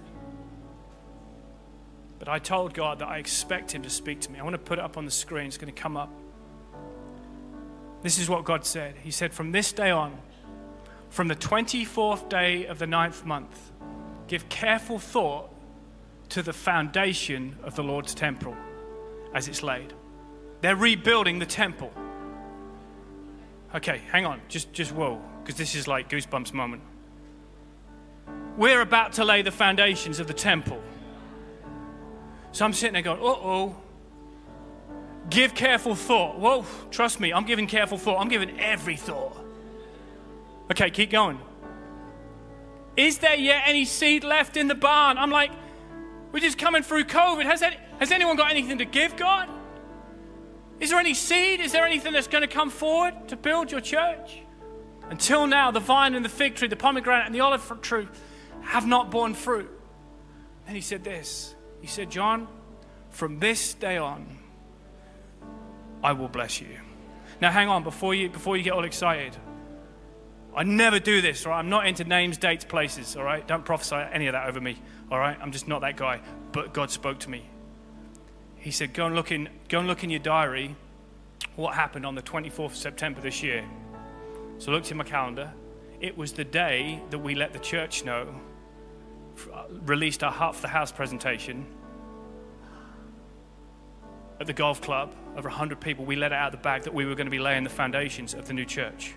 [2.21, 4.39] But I told God that I expect Him to speak to me.
[4.39, 6.13] I want to put it up on the screen, it's going to come up.
[8.03, 8.95] This is what God said.
[9.03, 10.17] He said, From this day on,
[11.09, 13.73] from the 24th day of the ninth month,
[14.29, 15.51] give careful thought
[16.29, 18.55] to the foundation of the Lord's temple
[19.35, 19.93] as it's laid.
[20.61, 21.91] They're rebuilding the temple.
[23.75, 24.41] Okay, hang on.
[24.49, 26.83] Just, just whoa, because this is like goosebumps moment.
[28.57, 30.81] We're about to lay the foundations of the temple.
[32.53, 33.77] So I'm sitting there going, uh oh.
[35.29, 36.39] Give careful thought.
[36.39, 38.21] Whoa, trust me, I'm giving careful thought.
[38.21, 39.37] I'm giving every thought.
[40.71, 41.39] Okay, keep going.
[42.97, 45.19] Is there yet any seed left in the barn?
[45.19, 45.53] I'm like,
[46.33, 47.45] we're just coming through COVID.
[47.45, 49.49] Has, any, has anyone got anything to give God?
[50.81, 51.61] Is there any seed?
[51.61, 54.41] Is there anything that's going to come forward to build your church?
[55.11, 58.09] Until now, the vine and the fig tree, the pomegranate and the olive tree
[58.63, 59.71] have not borne fruit.
[60.67, 62.49] And he said this He said, John,
[63.11, 64.39] from this day on,
[66.03, 66.69] I will bless you.
[67.41, 69.37] Now, hang on, before you, before you get all excited.
[70.55, 71.59] I never do this, right?
[71.59, 73.47] I'm not into names, dates, places, all right?
[73.47, 74.77] Don't prophesy any of that over me,
[75.11, 75.39] all right?
[75.41, 76.21] I'm just not that guy.
[76.53, 77.45] But God spoke to me.
[78.57, 80.77] He said, Go and look in, go and look in your diary
[81.57, 83.65] what happened on the 24th of September this year.
[84.59, 85.53] So I looked in my calendar.
[86.01, 88.29] It was the day that we let the church know,
[89.85, 91.67] released our Heart for the House presentation
[94.41, 95.15] at the golf club.
[95.37, 97.39] Over 100 people, we let out of the bag that we were going to be
[97.39, 99.15] laying the foundations of the new church.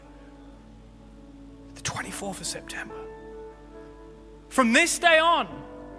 [1.76, 2.96] The 24th of September.
[4.50, 5.48] From this day on,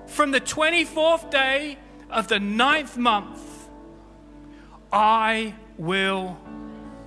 [0.07, 1.79] from the 24th day
[2.11, 3.41] of the ninth month,
[4.93, 6.39] I will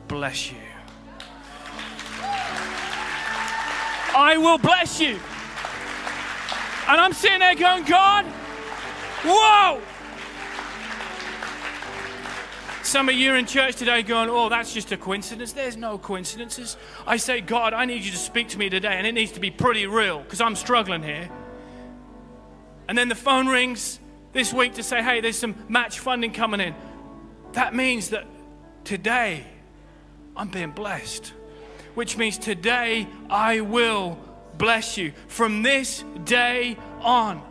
[0.07, 0.57] bless you.
[4.19, 5.19] I will bless you.
[6.87, 8.25] And I'm sitting there going, God,
[9.25, 9.81] whoa!
[12.81, 15.51] Some of you in church today going, oh, that's just a coincidence.
[15.51, 16.77] There's no coincidences.
[17.05, 19.41] I say, God, I need you to speak to me today, and it needs to
[19.41, 21.29] be pretty real because I'm struggling here.
[22.87, 23.99] And then the phone rings
[24.31, 26.73] this week to say, hey, there's some match funding coming in.
[27.51, 28.25] That means that
[28.85, 29.43] today
[30.37, 31.33] I'm being blessed,
[31.95, 34.17] which means today I will
[34.57, 37.41] bless you from this day on.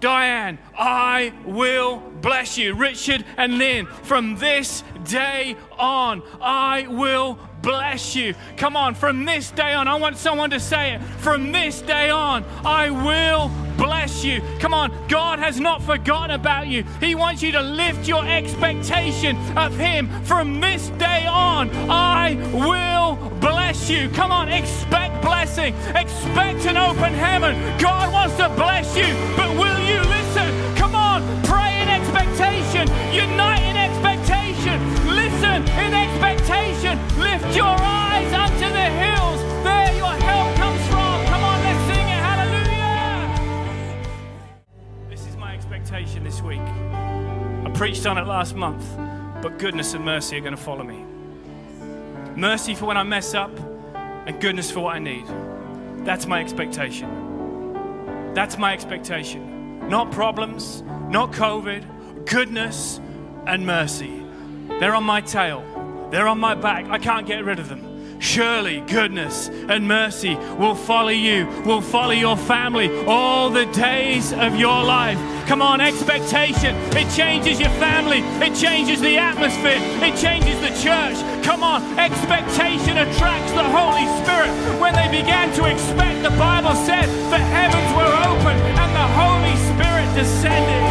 [0.00, 2.74] Diane, I will bless you.
[2.74, 8.34] Richard and Lynn, from this day on, I will bless you.
[8.56, 11.02] Come on, from this day on, I want someone to say it.
[11.20, 14.42] From this day on, I will bless you.
[14.58, 16.84] Come on, God has not forgotten about you.
[17.00, 20.08] He wants you to lift your expectation of Him.
[20.24, 24.08] From this day on, I will bless you.
[24.10, 27.56] Come on, expect blessing, expect an open heaven.
[27.78, 30.76] God wants to bless you, but will you listen?
[30.76, 36.11] Come on, pray in expectation, unite in expectation, listen in expectation,
[37.54, 39.40] your eyes unto the hills.
[39.64, 41.24] There your help comes from.
[41.26, 42.20] Come on, let's sing it.
[42.28, 43.28] Hallelujah.
[45.10, 46.60] This is my expectation this week.
[46.60, 48.84] I preached on it last month,
[49.42, 51.04] but goodness and mercy are going to follow me.
[52.36, 53.50] Mercy for when I mess up,
[54.26, 55.26] and goodness for what I need.
[56.04, 57.08] That's my expectation.
[58.34, 59.88] That's my expectation.
[59.88, 63.00] Not problems, not COVID, goodness
[63.46, 64.24] and mercy.
[64.80, 65.62] They're on my tail,
[66.12, 66.84] they're on my back.
[66.90, 68.20] I can't get rid of them.
[68.20, 74.54] Surely goodness and mercy will follow you, will follow your family all the days of
[74.54, 75.18] your life.
[75.48, 76.76] Come on, expectation.
[76.94, 81.16] It changes your family, it changes the atmosphere, it changes the church.
[81.42, 84.52] Come on, expectation attracts the Holy Spirit.
[84.80, 89.56] When they began to expect, the Bible said the heavens were open and the Holy
[89.72, 90.82] Spirit descended.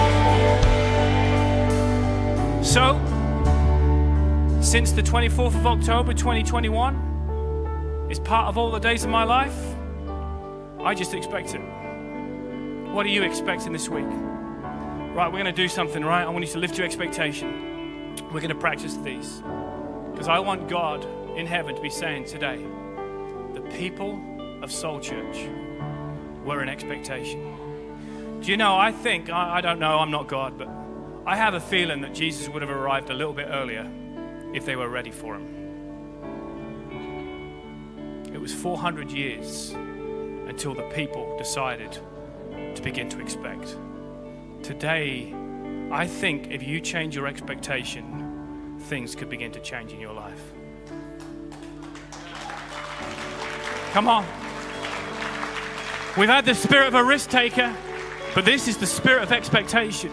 [2.66, 3.11] So,
[4.72, 9.76] since the 24th of October 2021, is part of all the days of my life,
[10.80, 11.60] I just expect it.
[12.94, 14.06] What are you expecting this week?
[14.06, 16.24] Right, we're going to do something, right?
[16.24, 18.16] I want you to lift your expectation.
[18.32, 19.44] We're going to practice these.
[20.12, 21.06] Because I want God
[21.36, 22.66] in heaven to be saying today,
[23.54, 24.22] the people
[24.62, 25.50] of Soul Church
[26.46, 28.40] were in expectation.
[28.40, 30.70] Do you know, I think, I, I don't know, I'm not God, but
[31.26, 33.92] I have a feeling that Jesus would have arrived a little bit earlier
[34.54, 35.62] if they were ready for him.
[38.34, 39.72] It was 400 years
[40.48, 41.98] until the people decided
[42.76, 43.78] to begin to expect.
[44.64, 45.34] Today,
[45.92, 50.42] I think if you change your expectation, things could begin to change in your life.
[53.92, 54.26] Come on.
[56.18, 57.76] We've had the spirit of a risk taker,
[58.34, 60.12] but this is the spirit of expectation.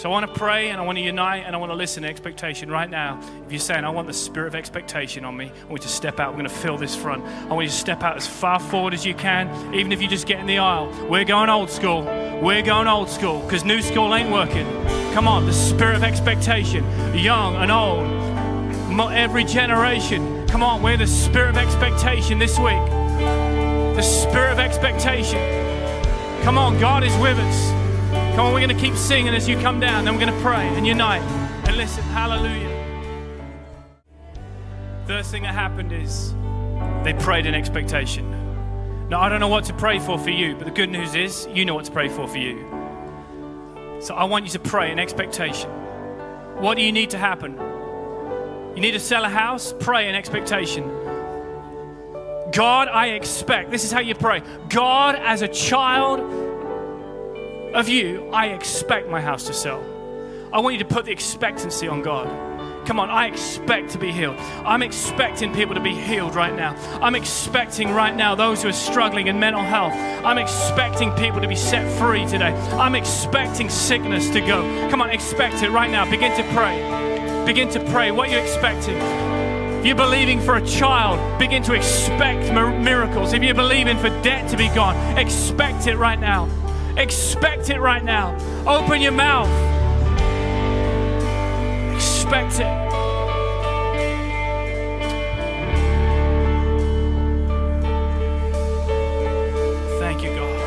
[0.00, 2.04] So I want to pray and I want to unite and I want to listen
[2.04, 3.20] to expectation right now.
[3.44, 5.88] If you're saying, I want the spirit of expectation on me, I want you to
[5.88, 6.30] step out.
[6.30, 7.22] We're going to fill this front.
[7.22, 10.08] I want you to step out as far forward as you can, even if you
[10.08, 10.90] just get in the aisle.
[11.10, 12.04] We're going old school.
[12.40, 14.64] We're going old school because new school ain't working.
[15.12, 16.82] Come on, the spirit of expectation,
[17.14, 20.48] young and old, every generation.
[20.48, 22.86] Come on, we're the spirit of expectation this week.
[23.96, 26.42] The spirit of expectation.
[26.42, 27.79] Come on, God is with us.
[28.40, 30.40] Come on, we're going to keep singing as you come down, then we're going to
[30.40, 31.20] pray and unite.
[31.68, 32.70] And listen, hallelujah.
[35.06, 36.32] First thing that happened is
[37.04, 38.30] they prayed in expectation.
[39.10, 41.48] Now, I don't know what to pray for for you, but the good news is
[41.52, 42.64] you know what to pray for for you.
[44.00, 45.68] So I want you to pray in expectation.
[46.62, 47.58] What do you need to happen?
[48.74, 49.74] You need to sell a house?
[49.80, 50.88] Pray in expectation.
[52.52, 53.70] God, I expect.
[53.70, 54.40] This is how you pray.
[54.70, 56.49] God, as a child,
[57.74, 59.84] of you, I expect my house to sell.
[60.52, 62.86] I want you to put the expectancy on God.
[62.86, 64.36] Come on, I expect to be healed.
[64.64, 66.74] I'm expecting people to be healed right now.
[67.00, 69.92] I'm expecting right now those who are struggling in mental health.
[70.24, 72.52] I'm expecting people to be set free today.
[72.72, 74.88] I'm expecting sickness to go.
[74.90, 76.10] Come on, expect it right now.
[76.10, 77.44] Begin to pray.
[77.46, 78.10] Begin to pray.
[78.10, 78.96] What you're you expecting?
[79.80, 83.32] If you're believing for a child, begin to expect miracles.
[83.32, 86.48] If you're believing for debt to be gone, expect it right now.
[86.96, 88.36] Expect it right now.
[88.66, 89.48] Open your mouth.
[91.94, 92.90] Expect it.
[99.98, 100.60] Thank you, God.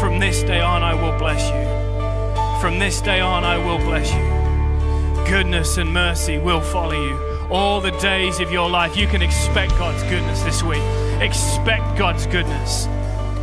[0.00, 2.60] From this day on, I will bless you.
[2.60, 5.24] From this day on, I will bless you.
[5.26, 7.16] Goodness and mercy will follow you
[7.50, 8.96] all the days of your life.
[8.96, 10.82] You can expect God's goodness this week.
[11.20, 12.86] Expect God's goodness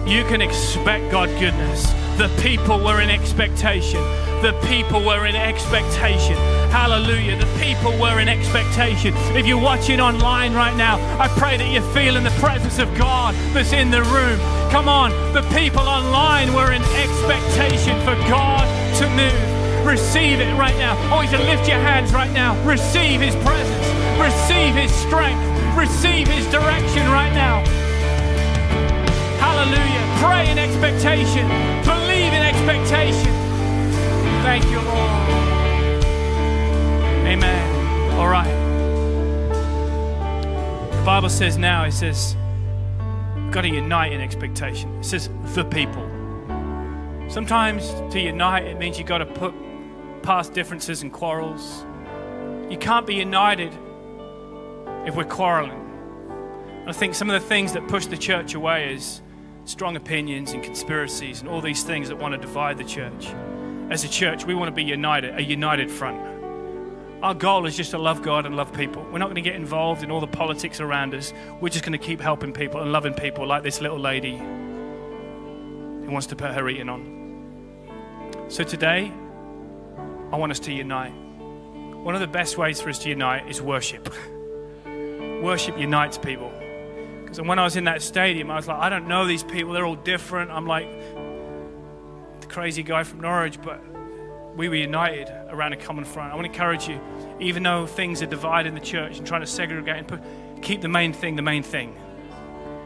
[0.08, 1.92] you can expect God goodness.
[2.18, 4.00] The people were in expectation.
[4.42, 6.36] The people were in expectation.
[6.72, 7.38] Hallelujah.
[7.38, 9.14] The people were in expectation.
[9.36, 13.36] If you're watching online right now, I pray that you're feeling the presence of God
[13.54, 14.40] that's in the room.
[14.72, 15.12] Come on.
[15.34, 18.64] The people online were in expectation for God
[19.00, 19.86] to move.
[19.86, 20.98] Receive it right now.
[21.12, 22.56] I want you to lift your hands right now.
[22.64, 23.88] Receive His presence.
[24.20, 25.44] Receive His strength.
[25.78, 27.87] Receive His direction right now.
[29.58, 30.18] Hallelujah.
[30.20, 31.48] Pray in expectation.
[31.84, 33.34] Believe in expectation.
[34.44, 36.04] Thank you, Lord.
[37.26, 38.14] Amen.
[38.20, 38.54] All right.
[40.92, 42.36] The Bible says now, it says,
[43.36, 44.96] we've got to unite in expectation.
[45.00, 46.04] It says, the people.
[47.28, 49.56] Sometimes to unite, it means you've got to put
[50.22, 51.84] past differences and quarrels.
[52.70, 53.74] You can't be united
[55.08, 55.84] if we're quarreling.
[56.86, 59.24] I think some of the things that push the church away is
[59.68, 63.28] strong opinions and conspiracies and all these things that want to divide the church.
[63.90, 66.18] As a church, we want to be united, a united front.
[67.22, 69.04] Our goal is just to love God and love people.
[69.12, 71.34] We're not going to get involved in all the politics around us.
[71.60, 76.08] We're just going to keep helping people and loving people, like this little lady who
[76.10, 78.46] wants to put her eating on.
[78.48, 79.12] So today,
[80.32, 81.12] I want us to unite.
[81.12, 84.14] One of the best ways for us to unite is worship.
[84.86, 86.54] worship unites people.
[87.38, 89.74] Because when I was in that stadium, I was like, I don't know these people.
[89.74, 90.50] They're all different.
[90.50, 90.90] I'm like,
[92.42, 93.80] the crazy guy from Norwich, but
[94.56, 96.34] we were united around a common front.
[96.34, 97.00] I want to encourage you,
[97.40, 100.20] even though things are divided in the church and trying to segregate and put,
[100.64, 101.92] keep the main thing the main thing,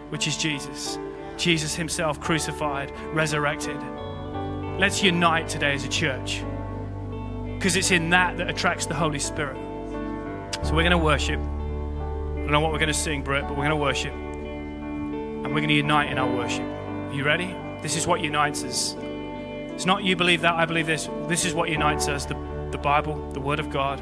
[0.09, 0.99] which is Jesus.
[1.37, 3.81] Jesus Himself crucified, resurrected.
[4.77, 6.43] Let's unite today as a church
[7.55, 9.55] because it's in that that attracts the Holy Spirit.
[10.65, 11.39] So we're going to worship.
[11.39, 14.13] I don't know what we're going to sing, Britt, but we're going to worship.
[15.51, 16.63] And we're going to unite in our worship.
[16.63, 17.53] Are you ready?
[17.81, 18.95] This is what unites us.
[19.73, 21.09] It's not you believe that, I believe this.
[21.27, 22.35] This is what unites us the,
[22.71, 24.01] the Bible, the Word of God,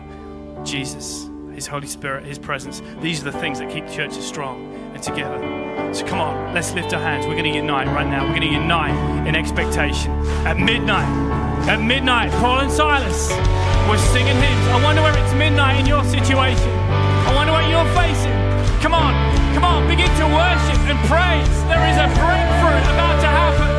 [0.63, 2.83] Jesus, His Holy Spirit, His presence.
[3.01, 5.39] These are the things that keep churches strong and together.
[5.91, 7.25] So come on, let's lift our hands.
[7.25, 8.25] We're going to unite right now.
[8.25, 10.11] We're going to unite in expectation.
[10.45, 11.09] At midnight,
[11.67, 13.31] at midnight, Paul and Silas
[13.89, 14.67] were singing hymns.
[14.67, 16.69] I wonder where it's midnight in your situation.
[16.69, 18.37] I wonder what you're facing.
[18.83, 21.63] Come on, come on, begin to worship and praise.
[21.67, 23.69] There is a breakthrough about to happen.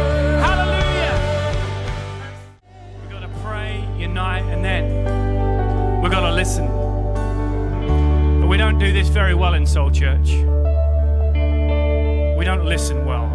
[0.40, 1.16] Hallelujah.
[3.02, 6.66] We've got to pray, unite, and then we've got to listen.
[8.40, 10.30] But we don't do this very well in Soul Church.
[12.38, 13.28] We don't listen well.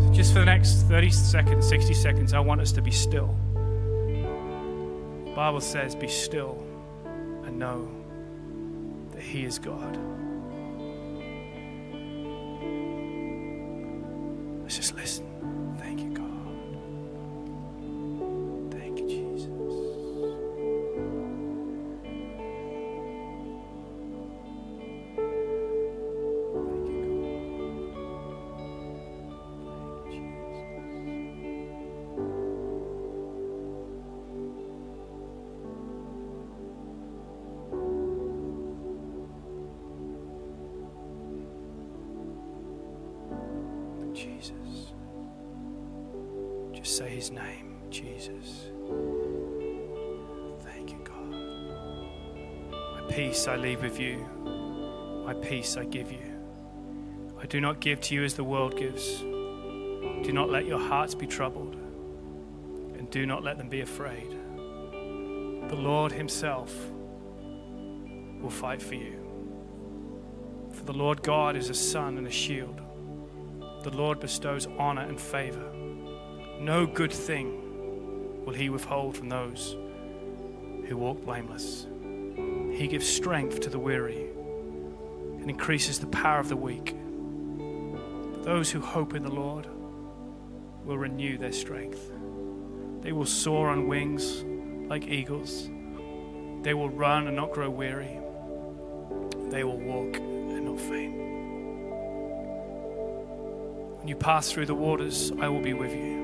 [0.00, 3.36] So just for the next 30 seconds, 60 seconds, I want us to be still.
[5.24, 6.64] The Bible says, Be still
[7.44, 7.88] and know
[9.12, 9.98] that He is God.
[44.20, 44.92] Jesus.
[46.74, 48.68] Just say his name, Jesus.
[50.60, 51.30] Thank you, God.
[52.70, 54.18] My peace I leave with you,
[55.24, 56.18] my peace I give you.
[57.40, 59.20] I do not give to you as the world gives.
[59.20, 61.76] Do not let your hearts be troubled,
[62.98, 64.36] and do not let them be afraid.
[64.90, 66.74] The Lord Himself
[68.42, 69.16] will fight for you.
[70.72, 72.79] For the Lord God is a sun and a shield.
[73.82, 75.72] The Lord bestows honor and favor.
[76.58, 79.76] No good thing will He withhold from those
[80.86, 81.86] who walk blameless.
[82.72, 84.26] He gives strength to the weary
[85.38, 86.94] and increases the power of the weak.
[88.44, 89.66] Those who hope in the Lord
[90.84, 92.12] will renew their strength.
[93.00, 94.44] They will soar on wings
[94.90, 95.70] like eagles.
[96.62, 98.18] They will run and not grow weary.
[99.48, 101.19] They will walk and not faint.
[104.10, 106.18] You pass through the waters, I will be with you.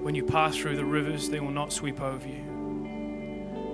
[0.00, 2.44] When you pass through the rivers, they will not sweep over you.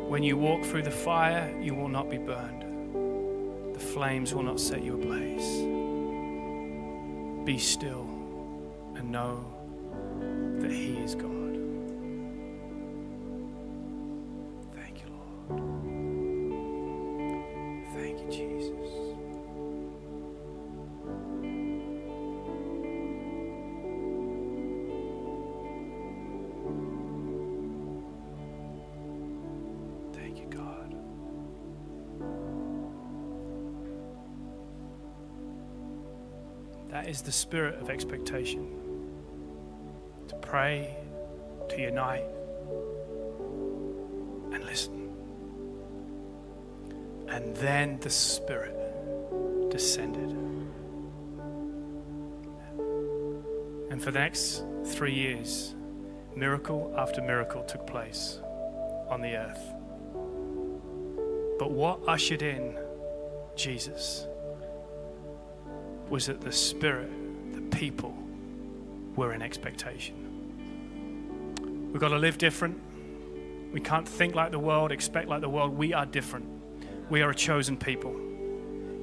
[0.09, 3.75] When you walk through the fire, you will not be burned.
[3.75, 5.67] The flames will not set you ablaze.
[7.45, 8.09] Be still
[8.95, 9.45] and know
[10.63, 11.36] that He is God.
[36.97, 38.71] That is the spirit of expectation.
[40.29, 40.97] To pray,
[41.69, 42.25] to unite,
[44.51, 45.11] and listen.
[47.29, 48.79] And then the Spirit
[49.71, 50.31] descended.
[53.91, 55.75] And for the next three years,
[56.35, 58.41] miracle after miracle took place
[59.11, 59.75] on the earth.
[61.59, 62.75] But what ushered in
[63.55, 64.27] Jesus
[66.11, 67.11] was that the Spirit,
[67.53, 68.17] the people,
[69.17, 70.15] were in expectation.
[71.93, 72.81] We've got to live different.
[73.73, 75.77] We can't think like the world, expect like the world.
[75.77, 76.47] We are different.
[77.11, 78.15] We are a chosen people.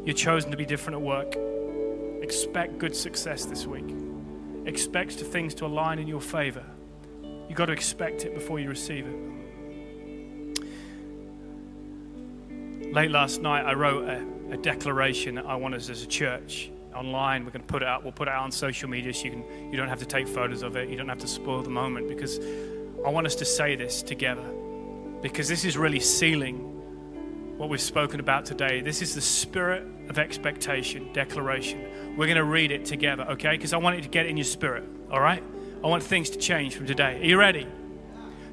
[0.05, 1.35] You're chosen to be different at work.
[2.21, 3.95] Expect good success this week.
[4.65, 6.65] Expect things to align in your favor.
[7.23, 9.15] You've got to expect it before you receive it.
[12.93, 16.69] Late last night, I wrote a, a declaration that I want us as a church
[16.93, 17.45] online.
[17.45, 18.03] We're going to put it out.
[18.03, 19.71] We'll put it out on social media so you can.
[19.71, 20.89] You don't have to take photos of it.
[20.89, 22.39] You don't have to spoil the moment because
[23.05, 24.43] I want us to say this together
[25.21, 26.69] because this is really sealing
[27.57, 28.81] what we've spoken about today.
[28.81, 32.15] This is the spirit of expectation declaration.
[32.17, 33.51] We're going to read it together, okay?
[33.51, 34.83] Because I want it to get in your spirit.
[35.11, 35.43] All right.
[35.83, 37.19] I want things to change from today.
[37.21, 37.67] Are you ready?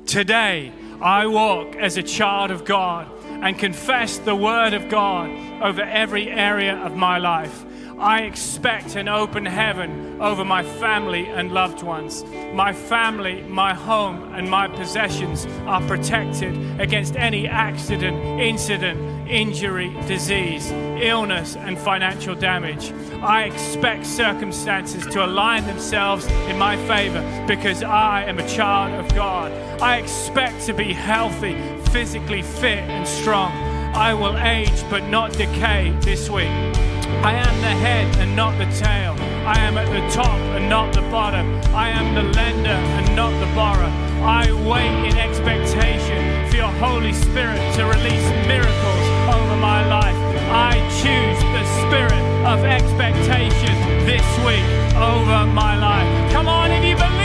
[0.07, 5.31] Today, I walk as a child of God and confess the word of God
[5.63, 7.65] over every area of my life.
[8.01, 12.25] I expect an open heaven over my family and loved ones.
[12.55, 20.71] My family, my home, and my possessions are protected against any accident, incident, injury, disease,
[20.71, 22.91] illness, and financial damage.
[23.21, 29.15] I expect circumstances to align themselves in my favor because I am a child of
[29.15, 29.53] God.
[29.83, 31.55] I expect to be healthy,
[31.91, 33.53] physically fit, and strong.
[33.95, 36.90] I will age but not decay this week.
[37.23, 39.15] I am the head and not the tail.
[39.45, 41.61] I am at the top and not the bottom.
[41.75, 43.93] I am the lender and not the borrower.
[44.25, 50.17] I wait in expectation for your Holy Spirit to release miracles over my life.
[50.49, 53.77] I choose the spirit of expectation
[54.09, 54.65] this week
[54.97, 56.33] over my life.
[56.33, 57.20] Come on, if you believe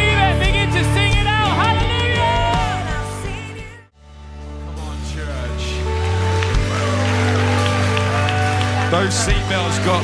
[8.92, 10.04] Those seatbelts got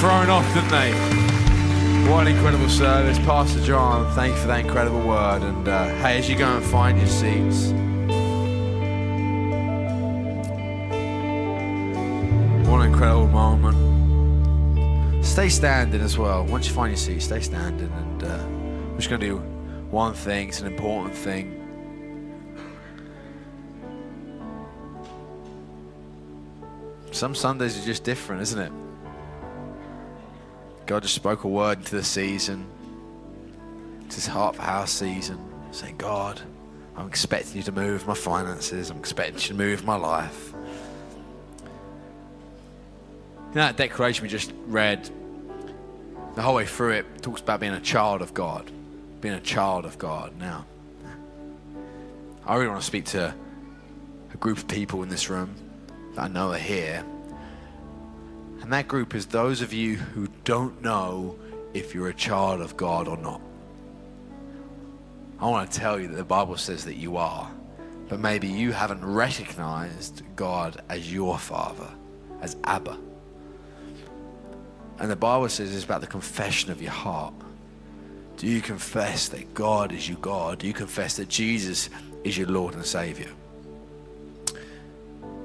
[0.00, 0.92] thrown off, didn't they?
[2.10, 3.18] What an incredible service.
[3.18, 5.42] Pastor John, thank you for that incredible word.
[5.42, 7.68] And uh, hey, as you go and find your seats,
[12.68, 13.76] what an incredible moment.
[15.24, 16.44] Stay standing as well.
[16.44, 17.92] Once you find your seat, stay standing.
[17.92, 19.38] And uh, I'm just going to do
[19.90, 21.63] one thing, it's an important thing.
[27.14, 28.72] Some Sundays are just different, isn't it?
[30.84, 32.66] God just spoke a word into the season.
[34.04, 35.38] It's his heart for house season.
[35.70, 36.40] Saying, God,
[36.96, 38.90] I'm expecting you to move my finances.
[38.90, 40.52] I'm expecting you to move my life.
[43.50, 45.08] You know that declaration we just read,
[46.34, 48.68] the whole way through it talks about being a child of God.
[49.20, 50.36] Being a child of God.
[50.36, 50.66] Now,
[52.44, 53.32] I really want to speak to
[54.32, 55.54] a group of people in this room
[56.14, 57.04] that I know are here.
[58.60, 61.36] And that group is those of you who don't know
[61.74, 63.40] if you're a child of God or not.
[65.40, 67.50] I want to tell you that the Bible says that you are,
[68.08, 71.88] but maybe you haven't recognized God as your Father,
[72.40, 72.96] as Abba.
[74.98, 77.34] And the Bible says it's about the confession of your heart.
[78.36, 80.60] Do you confess that God is your God?
[80.60, 81.90] Do you confess that Jesus
[82.22, 83.30] is your Lord and Savior?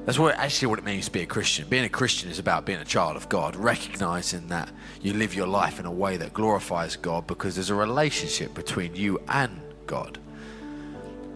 [0.10, 1.68] That's what actually what it means to be a Christian.
[1.70, 4.72] Being a Christian is about being a child of God, recognizing that
[5.04, 8.96] you live your life in a way that glorifies God because there's a relationship between
[8.96, 10.18] you and God.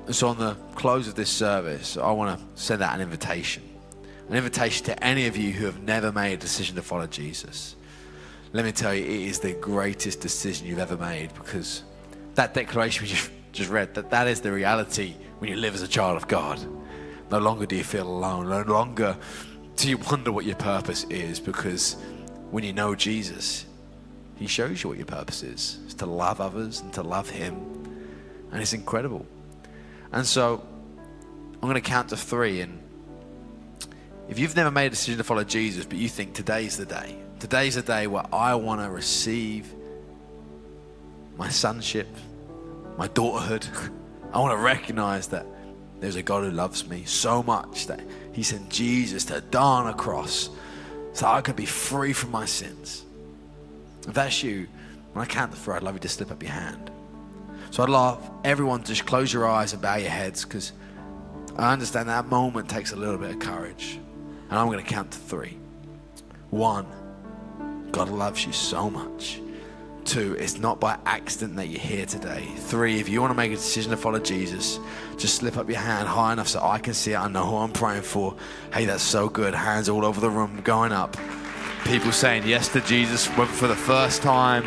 [0.07, 3.61] And so, on the close of this service, I want to send out an invitation
[4.27, 7.75] an invitation to any of you who have never made a decision to follow Jesus.
[8.53, 11.83] Let me tell you, it is the greatest decision you've ever made because
[12.33, 13.15] that declaration we
[13.51, 16.59] just, read, that, that is the reality when you live as a child of God.
[17.33, 18.47] No longer do you feel alone.
[18.47, 19.17] No longer
[19.75, 21.95] do you wonder what your purpose is because
[22.51, 23.65] when you know Jesus,
[24.35, 25.79] He shows you what your purpose is.
[25.85, 27.55] It's to love others and to love Him.
[28.51, 29.25] And it's incredible.
[30.11, 30.63] And so
[31.53, 32.61] I'm going to count to three.
[32.61, 32.79] And
[34.29, 37.15] if you've never made a decision to follow Jesus, but you think today's the day,
[37.39, 39.73] today's the day where I want to receive
[41.35, 42.09] my sonship,
[42.95, 43.67] my daughterhood,
[44.33, 45.47] I want to recognize that
[46.03, 48.01] there's a God who loves me so much that
[48.33, 50.49] He sent Jesus to die on a cross
[51.13, 53.05] so I could be free from my sins.
[54.05, 54.67] If that's you,
[55.13, 56.91] when I count the three, I'd love you to slip up your hand.
[57.71, 60.73] So I'd love everyone to just close your eyes and bow your heads because
[61.55, 63.97] I understand that moment takes a little bit of courage.
[64.49, 65.57] And I'm going to count to three.
[66.49, 66.85] One,
[67.93, 69.39] God loves you so much.
[70.05, 72.45] Two, it's not by accident that you're here today.
[72.57, 74.79] Three, if you want to make a decision to follow Jesus,
[75.17, 77.17] just slip up your hand high enough so I can see it.
[77.17, 78.35] I know who I'm praying for.
[78.73, 79.53] Hey, that's so good.
[79.53, 81.15] Hands all over the room going up.
[81.85, 84.65] People saying yes to Jesus, for the first time,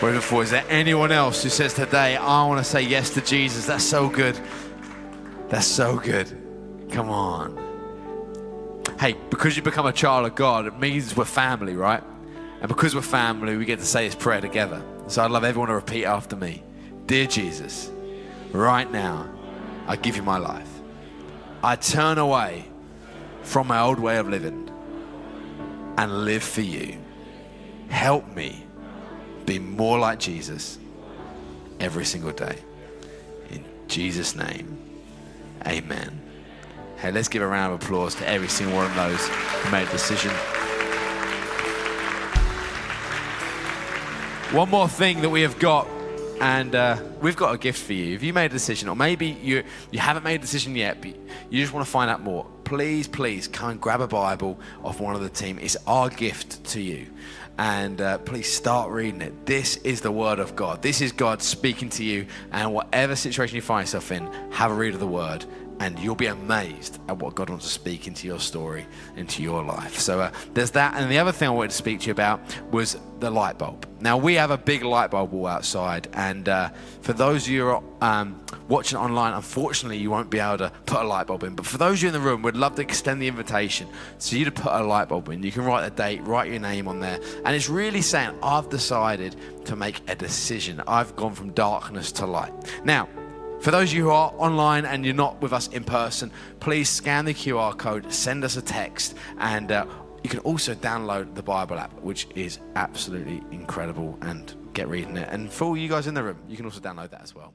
[0.00, 3.22] whether for is there anyone else who says today, I want to say yes to
[3.22, 3.66] Jesus?
[3.66, 4.38] That's so good.
[5.48, 6.28] That's so good.
[6.90, 7.56] Come on.
[9.00, 12.02] Hey, because you become a child of God, it means we're family, right?
[12.64, 14.82] And because we're family, we get to say this prayer together.
[15.06, 16.62] So I'd love everyone to repeat after me
[17.04, 17.90] Dear Jesus,
[18.52, 19.30] right now,
[19.86, 20.70] I give you my life.
[21.62, 22.64] I turn away
[23.42, 24.70] from my old way of living
[25.98, 26.96] and live for you.
[27.90, 28.64] Help me
[29.44, 30.78] be more like Jesus
[31.80, 32.56] every single day.
[33.50, 34.78] In Jesus' name,
[35.66, 36.18] amen.
[36.96, 39.86] Hey, let's give a round of applause to every single one of those who made
[39.86, 40.32] a decision.
[44.54, 45.88] One more thing that we have got,
[46.40, 48.14] And uh, we've got a gift for you.
[48.14, 51.10] If you made a decision, or maybe you, you haven't made a decision yet, but
[51.50, 55.00] you just want to find out more, please, please come and grab a Bible off
[55.00, 55.58] one of the team.
[55.60, 57.08] It's our gift to you.
[57.58, 59.44] And uh, please start reading it.
[59.44, 60.82] This is the Word of God.
[60.82, 62.26] This is God speaking to you.
[62.52, 65.44] And whatever situation you find yourself in, have a read of the Word
[65.80, 69.62] and you'll be amazed at what God wants to speak into your story, into your
[69.62, 69.98] life.
[69.98, 70.94] So uh, there's that.
[70.94, 73.86] And the other thing I wanted to speak to you about was the light bulb.
[74.00, 76.70] Now, we have a big light bulb wall outside, and uh,
[77.00, 81.00] for those of you are um, watching online, unfortunately, you won't be able to put
[81.00, 81.54] a light bulb in.
[81.54, 83.88] But for those of you in the room, we'd love to extend the invitation
[84.20, 85.42] to you to put a light bulb in.
[85.42, 88.68] You can write the date, write your name on there, and it's really saying, I've
[88.68, 90.82] decided to make a decision.
[90.86, 92.52] I've gone from darkness to light.
[92.84, 93.08] Now,
[93.64, 96.86] for those of you who are online and you're not with us in person, please
[96.90, 99.86] scan the QR code, send us a text, and uh,
[100.22, 105.30] you can also download the Bible app, which is absolutely incredible, and get reading it.
[105.30, 107.54] And for all you guys in the room, you can also download that as well.